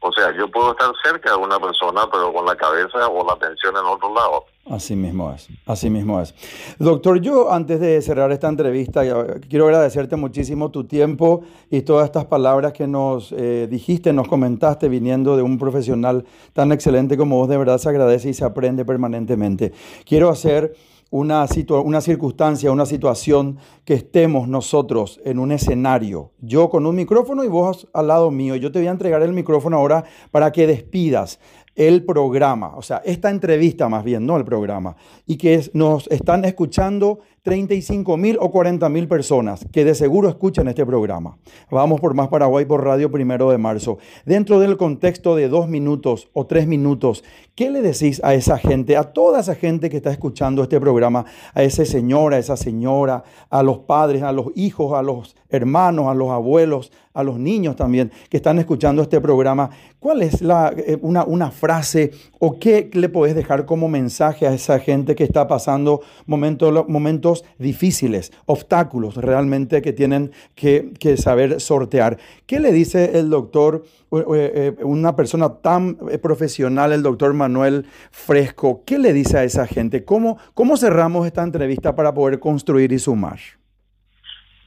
o 0.00 0.12
sea, 0.12 0.36
yo 0.36 0.48
puedo 0.50 0.70
estar 0.72 0.90
cerca 1.02 1.30
de 1.30 1.36
una 1.36 1.58
persona, 1.58 2.08
pero 2.10 2.32
con 2.32 2.46
la 2.46 2.54
cabeza 2.54 3.08
o 3.08 3.26
la 3.26 3.32
atención 3.32 3.74
en 3.76 3.84
otro 3.84 4.14
lado. 4.14 4.44
Así 4.70 4.94
mismo 4.94 5.32
es, 5.32 5.48
así 5.66 5.88
mismo 5.88 6.20
es. 6.20 6.34
Doctor, 6.78 7.20
yo 7.20 7.50
antes 7.50 7.80
de 7.80 8.00
cerrar 8.02 8.30
esta 8.32 8.48
entrevista, 8.48 9.02
quiero 9.48 9.64
agradecerte 9.64 10.16
muchísimo 10.16 10.70
tu 10.70 10.84
tiempo 10.84 11.42
y 11.70 11.82
todas 11.82 12.04
estas 12.04 12.26
palabras 12.26 12.74
que 12.74 12.86
nos 12.86 13.32
eh, 13.32 13.66
dijiste, 13.68 14.12
nos 14.12 14.28
comentaste, 14.28 14.88
viniendo 14.88 15.36
de 15.36 15.42
un 15.42 15.58
profesional 15.58 16.26
tan 16.52 16.70
excelente 16.70 17.16
como 17.16 17.36
vos, 17.38 17.48
de 17.48 17.56
verdad 17.56 17.78
se 17.78 17.88
agradece 17.88 18.28
y 18.28 18.34
se 18.34 18.44
aprende 18.44 18.84
permanentemente. 18.84 19.72
Quiero 20.04 20.28
hacer 20.28 20.76
una, 21.10 21.46
una 21.84 22.00
circunstancia, 22.00 22.70
una 22.70 22.86
situación 22.86 23.58
que 23.84 23.94
estemos 23.94 24.48
nosotros 24.48 25.20
en 25.24 25.38
un 25.38 25.52
escenario, 25.52 26.32
yo 26.40 26.68
con 26.68 26.86
un 26.86 26.96
micrófono 26.96 27.44
y 27.44 27.48
vos 27.48 27.88
al 27.94 28.08
lado 28.08 28.30
mío. 28.30 28.56
Yo 28.56 28.70
te 28.70 28.78
voy 28.78 28.88
a 28.88 28.92
entregar 28.92 29.22
el 29.22 29.32
micrófono 29.32 29.78
ahora 29.78 30.04
para 30.30 30.52
que 30.52 30.66
despidas 30.66 31.40
el 31.74 32.04
programa, 32.04 32.76
o 32.76 32.82
sea, 32.82 33.00
esta 33.04 33.30
entrevista 33.30 33.88
más 33.88 34.02
bien, 34.02 34.26
no 34.26 34.36
el 34.36 34.44
programa, 34.44 34.96
y 35.26 35.36
que 35.36 35.70
nos 35.74 36.08
están 36.08 36.44
escuchando 36.44 37.20
35 37.48 38.18
mil 38.18 38.36
o 38.42 38.50
40 38.50 38.86
mil 38.90 39.08
personas 39.08 39.64
que 39.72 39.82
de 39.82 39.94
seguro 39.94 40.28
escuchan 40.28 40.68
este 40.68 40.84
programa. 40.84 41.38
Vamos 41.70 41.98
por 41.98 42.12
Más 42.12 42.28
Paraguay 42.28 42.66
por 42.66 42.84
Radio 42.84 43.10
Primero 43.10 43.50
de 43.50 43.56
Marzo. 43.56 43.96
Dentro 44.26 44.60
del 44.60 44.76
contexto 44.76 45.34
de 45.34 45.48
dos 45.48 45.66
minutos 45.66 46.28
o 46.34 46.44
tres 46.44 46.66
minutos, 46.66 47.24
¿qué 47.54 47.70
le 47.70 47.80
decís 47.80 48.20
a 48.22 48.34
esa 48.34 48.58
gente, 48.58 48.98
a 48.98 49.04
toda 49.14 49.40
esa 49.40 49.54
gente 49.54 49.88
que 49.88 49.96
está 49.96 50.10
escuchando 50.10 50.62
este 50.62 50.78
programa, 50.78 51.24
a 51.54 51.62
ese 51.62 51.86
señor, 51.86 52.34
a 52.34 52.38
esa 52.38 52.58
señora, 52.58 53.24
a 53.48 53.62
los 53.62 53.78
padres, 53.78 54.22
a 54.22 54.32
los 54.32 54.48
hijos, 54.54 54.92
a 54.92 55.00
los 55.00 55.34
hermanos, 55.48 56.08
a 56.08 56.14
los 56.14 56.28
abuelos, 56.28 56.92
a 57.14 57.22
los 57.22 57.38
niños 57.38 57.76
también 57.76 58.12
que 58.28 58.36
están 58.36 58.58
escuchando 58.58 59.00
este 59.00 59.22
programa? 59.22 59.70
¿Cuál 59.98 60.20
es 60.20 60.42
eh, 60.42 60.98
una, 61.00 61.24
una 61.24 61.50
frase 61.50 62.12
o 62.38 62.58
qué 62.58 62.90
le 62.92 63.08
podés 63.08 63.34
dejar 63.34 63.64
como 63.64 63.88
mensaje 63.88 64.46
a 64.46 64.52
esa 64.52 64.78
gente 64.78 65.16
que 65.16 65.24
está 65.24 65.48
pasando 65.48 66.02
momentos, 66.26 66.86
momentos 66.88 67.37
difíciles, 67.58 68.32
obstáculos 68.46 69.16
realmente 69.16 69.82
que 69.82 69.92
tienen 69.92 70.32
que, 70.54 71.16
saber 71.16 71.60
sortear. 71.60 72.18
¿Qué 72.46 72.60
le 72.60 72.72
dice 72.72 73.18
el 73.18 73.30
doctor, 73.30 73.84
eh, 74.12 74.76
una 74.80 75.16
persona 75.16 75.60
tan 75.60 75.98
eh, 76.10 76.18
profesional, 76.18 76.92
el 76.92 77.02
doctor 77.02 77.34
Manuel 77.34 77.86
Fresco? 78.10 78.82
¿Qué 78.86 78.98
le 78.98 79.12
dice 79.12 79.38
a 79.38 79.44
esa 79.44 79.66
gente? 79.66 80.04
¿Cómo, 80.04 80.38
cómo 80.54 80.76
cerramos 80.76 81.26
esta 81.26 81.42
entrevista 81.42 81.94
para 81.94 82.14
poder 82.14 82.38
construir 82.38 82.92
y 82.92 82.98
sumar? 82.98 83.38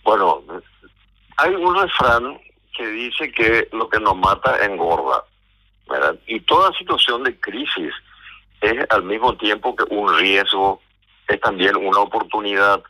Bueno, 0.04 0.44
hay 1.38 1.54
un 1.54 1.76
refrán 1.76 2.40
que 2.76 2.88
dice 2.88 3.32
que 3.32 3.68
lo 3.72 3.90
que 3.90 4.00
nos 4.00 4.16
mata 4.16 4.66
engorda. 4.66 5.24
Y 6.28 6.40
toda 6.42 6.72
situación 6.74 7.24
de 7.24 7.38
crisis 7.40 7.94
es 8.62 8.86
al 8.90 9.04
mismo 9.04 9.36
tiempo 9.36 9.76
que 9.76 9.84
un 9.94 10.16
riesgo 10.18 10.82
es 11.28 11.40
también 11.42 11.76
una 11.76 12.00
oportunidad. 12.00 12.82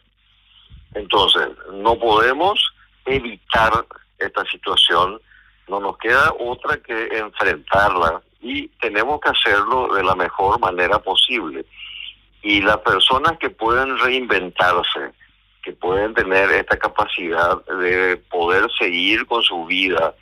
Entonces, 0.94 1.50
no 1.74 1.98
podemos 1.98 2.60
evitar 3.06 3.86
esta 4.20 4.44
situación, 4.46 5.20
no 5.68 5.80
nos 5.80 5.98
queda 5.98 6.34
otra 6.40 6.78
que 6.78 7.18
enfrentarla 7.18 8.22
y 8.42 8.68
tenemos 8.80 9.20
que 9.22 9.30
hacerlo 9.30 9.94
de 9.94 10.04
la 10.04 10.16
mejor 10.16 10.60
manera 10.60 11.00
posible. 11.00 11.66
Y 12.42 12.62
las 12.62 12.78
personas 12.78 13.38
que 13.38 13.50
pueden 13.50 13.98
reinventarse, 14.00 15.12
que 15.64 15.74
pueden 15.74 16.14
tener 16.14 16.50
esta 16.52 16.78
capacidad 16.78 17.64
de 17.66 18.18
poder 18.30 18.68
seguir 18.78 19.26
con 19.28 19.44
su 19.44 19.66
vida, 19.66 20.16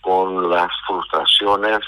con 0.00 0.48
las 0.48 0.70
frustraciones 0.86 1.80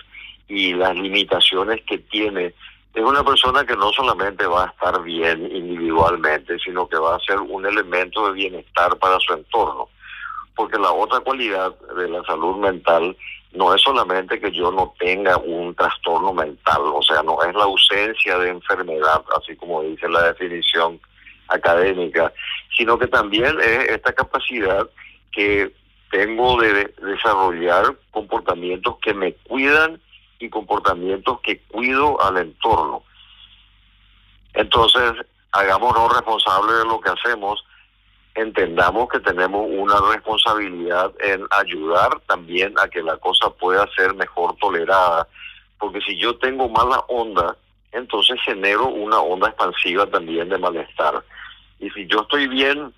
y 0.47 0.75
las 0.75 0.95
limitaciones 0.95 1.81
que 1.87 1.99
tiene, 1.99 2.53
es 2.99 3.05
una 3.05 3.23
persona 3.23 3.65
que 3.65 3.77
no 3.77 3.93
solamente 3.93 4.45
va 4.47 4.65
a 4.65 4.69
estar 4.69 5.01
bien 5.03 5.55
individualmente, 5.55 6.59
sino 6.59 6.89
que 6.89 6.97
va 6.97 7.15
a 7.15 7.21
ser 7.21 7.39
un 7.39 7.65
elemento 7.65 8.27
de 8.27 8.33
bienestar 8.33 8.97
para 8.99 9.19
su 9.21 9.35
entorno. 9.35 9.89
Porque 10.57 10.79
la 10.79 10.91
otra 10.91 11.21
cualidad 11.21 11.73
de 11.97 12.09
la 12.09 12.25
salud 12.25 12.57
mental 12.57 13.17
no 13.53 13.73
es 13.73 13.81
solamente 13.83 14.41
que 14.41 14.51
yo 14.51 14.73
no 14.73 14.95
tenga 14.99 15.37
un 15.37 15.77
trastorno 15.77 16.33
mental, 16.33 16.83
o 16.93 17.03
sea, 17.03 17.23
no 17.23 17.41
es 17.45 17.55
la 17.55 17.65
ausencia 17.65 18.37
de 18.39 18.51
enfermedad, 18.51 19.23
así 19.41 19.55
como 19.55 19.83
dice 19.83 20.09
la 20.09 20.33
definición 20.33 21.01
académica, 21.47 22.33
sino 22.77 22.99
que 22.99 23.07
también 23.07 23.59
es 23.61 23.91
esta 23.91 24.13
capacidad 24.13 24.89
que 25.31 25.73
tengo 26.11 26.61
de 26.61 26.93
desarrollar 27.01 27.97
comportamientos 28.11 28.97
que 29.01 29.15
me 29.15 29.35
cuidan 29.35 30.01
y 30.39 30.49
comportamientos 30.49 31.41
que 31.41 31.61
cuido 31.63 32.21
al 32.23 32.39
entorno. 32.39 33.03
Entonces, 34.55 35.13
hagámonos 35.53 36.15
responsables 36.15 36.79
de 36.79 36.85
lo 36.85 37.01
que 37.01 37.11
hacemos, 37.11 37.65
entendamos 38.35 39.09
que 39.09 39.21
tenemos 39.21 39.67
una 39.69 39.95
responsabilidad 40.13 41.13
en 41.21 41.45
ayudar 41.51 42.21
también 42.27 42.75
a 42.79 42.89
que 42.89 43.03
la 43.03 43.17
cosa 43.17 43.51
pueda 43.51 43.87
ser 43.97 44.15
mejor 44.15 44.57
tolerada, 44.57 45.27
porque 45.79 46.01
si 46.01 46.19
yo 46.19 46.37
tengo 46.39 46.69
mala 46.69 46.99
onda, 47.09 47.57
entonces 47.93 48.39
genero 48.45 48.87
una 48.87 49.19
onda 49.21 49.49
expansiva 49.49 50.07
también 50.07 50.49
de 50.49 50.59
malestar. 50.59 51.25
Y 51.81 51.91
si 51.91 52.07
yo 52.07 52.21
estoy 52.23 52.47
bien, 52.49 52.93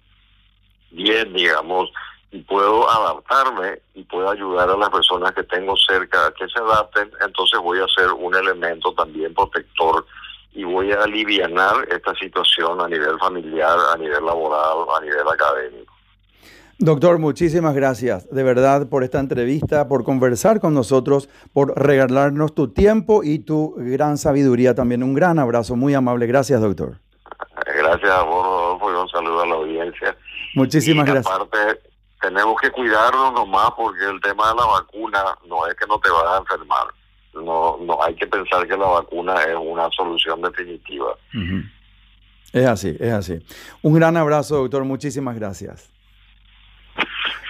bien, 0.91 1.33
digamos, 1.33 1.91
y 2.33 2.43
puedo 2.43 2.89
adaptarme 2.89 3.81
y 3.95 4.05
puedo 4.05 4.31
ayudar 4.31 4.71
a 4.71 4.77
las 4.77 4.91
personas 4.91 5.33
que 5.33 5.43
tengo 5.45 5.77
cerca 5.77 6.27
a 6.27 6.33
que 6.33 6.47
se 6.49 6.59
adapten, 6.61 7.11
entonces 7.25 7.59
voy 7.61 7.79
a 7.81 7.87
ser 7.89 8.13
un 8.13 8.35
elemento 8.35 8.93
también 8.95 9.35
protector 9.35 10.07
y 10.53 10.65
voy 10.65 10.93
a 10.93 11.03
aliviar 11.03 11.51
esta 11.91 12.15
situación 12.15 12.81
a 12.81 12.89
nivel 12.89 13.19
familiar, 13.19 13.77
a 13.93 13.97
nivel 13.97 14.25
laboral, 14.25 14.87
a 14.97 15.01
nivel 15.01 15.27
académico. 15.33 15.93
Doctor, 16.79 17.19
muchísimas 17.19 17.75
gracias 17.75 18.31
de 18.31 18.43
verdad 18.43 18.89
por 18.89 19.05
esta 19.05 19.21
entrevista, 19.21 19.87
por 19.87 20.03
conversar 20.03 20.61
con 20.61 20.73
nosotros, 20.73 21.29
por 21.53 21.79
regalarnos 21.79 22.55
tu 22.55 22.73
tiempo 22.73 23.23
y 23.23 23.41
tu 23.41 23.75
gran 23.77 24.17
sabiduría 24.17 24.75
también. 24.75 25.03
Un 25.03 25.13
gran 25.13 25.39
abrazo, 25.39 25.77
muy 25.77 25.93
amable. 25.93 26.27
Gracias, 26.27 26.61
doctor. 26.63 26.95
Gracias 27.67 28.11
a 28.11 28.23
vos, 28.23 28.45
Rodolfo, 28.47 28.91
y 28.91 28.95
un 28.95 29.09
saludo 29.09 29.43
a 29.43 29.47
la 29.47 29.55
audiencia. 29.57 30.17
Muchísimas 30.55 31.05
gracias. 31.05 31.35
Aparte, 31.35 31.90
tenemos 32.21 32.61
que 32.61 32.71
cuidarnos 32.71 33.33
nomás 33.33 33.71
porque 33.77 34.05
el 34.05 34.21
tema 34.21 34.49
de 34.51 34.55
la 34.57 34.67
vacuna 34.67 35.25
no 35.49 35.67
es 35.67 35.75
que 35.75 35.87
no 35.87 35.99
te 35.99 36.11
vas 36.11 36.25
a 36.27 36.39
enfermar. 36.39 36.87
No, 37.35 37.79
no 37.81 38.03
hay 38.03 38.15
que 38.15 38.27
pensar 38.27 38.67
que 38.67 38.77
la 38.77 38.87
vacuna 38.87 39.35
es 39.45 39.57
una 39.57 39.89
solución 39.91 40.43
definitiva. 40.43 41.15
Es 42.53 42.67
así, 42.67 42.97
es 42.99 43.13
así. 43.13 43.39
Un 43.83 43.95
gran 43.95 44.17
abrazo, 44.17 44.57
doctor. 44.57 44.85
Muchísimas 44.85 45.37
gracias. 45.37 45.91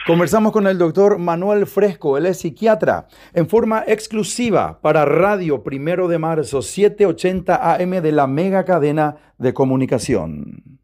Conversamos 0.06 0.52
con 0.52 0.66
el 0.66 0.78
doctor 0.78 1.18
Manuel 1.18 1.66
Fresco, 1.66 2.16
él 2.16 2.26
es 2.26 2.40
psiquiatra, 2.40 3.06
en 3.34 3.48
forma 3.48 3.84
exclusiva 3.86 4.80
para 4.80 5.04
Radio 5.04 5.62
Primero 5.62 6.08
de 6.08 6.18
Marzo, 6.18 6.62
780 6.62 7.74
AM 7.74 7.90
de 8.02 8.10
la 8.10 8.26
mega 8.26 8.64
cadena 8.64 9.16
de 9.38 9.52
comunicación. 9.52 10.79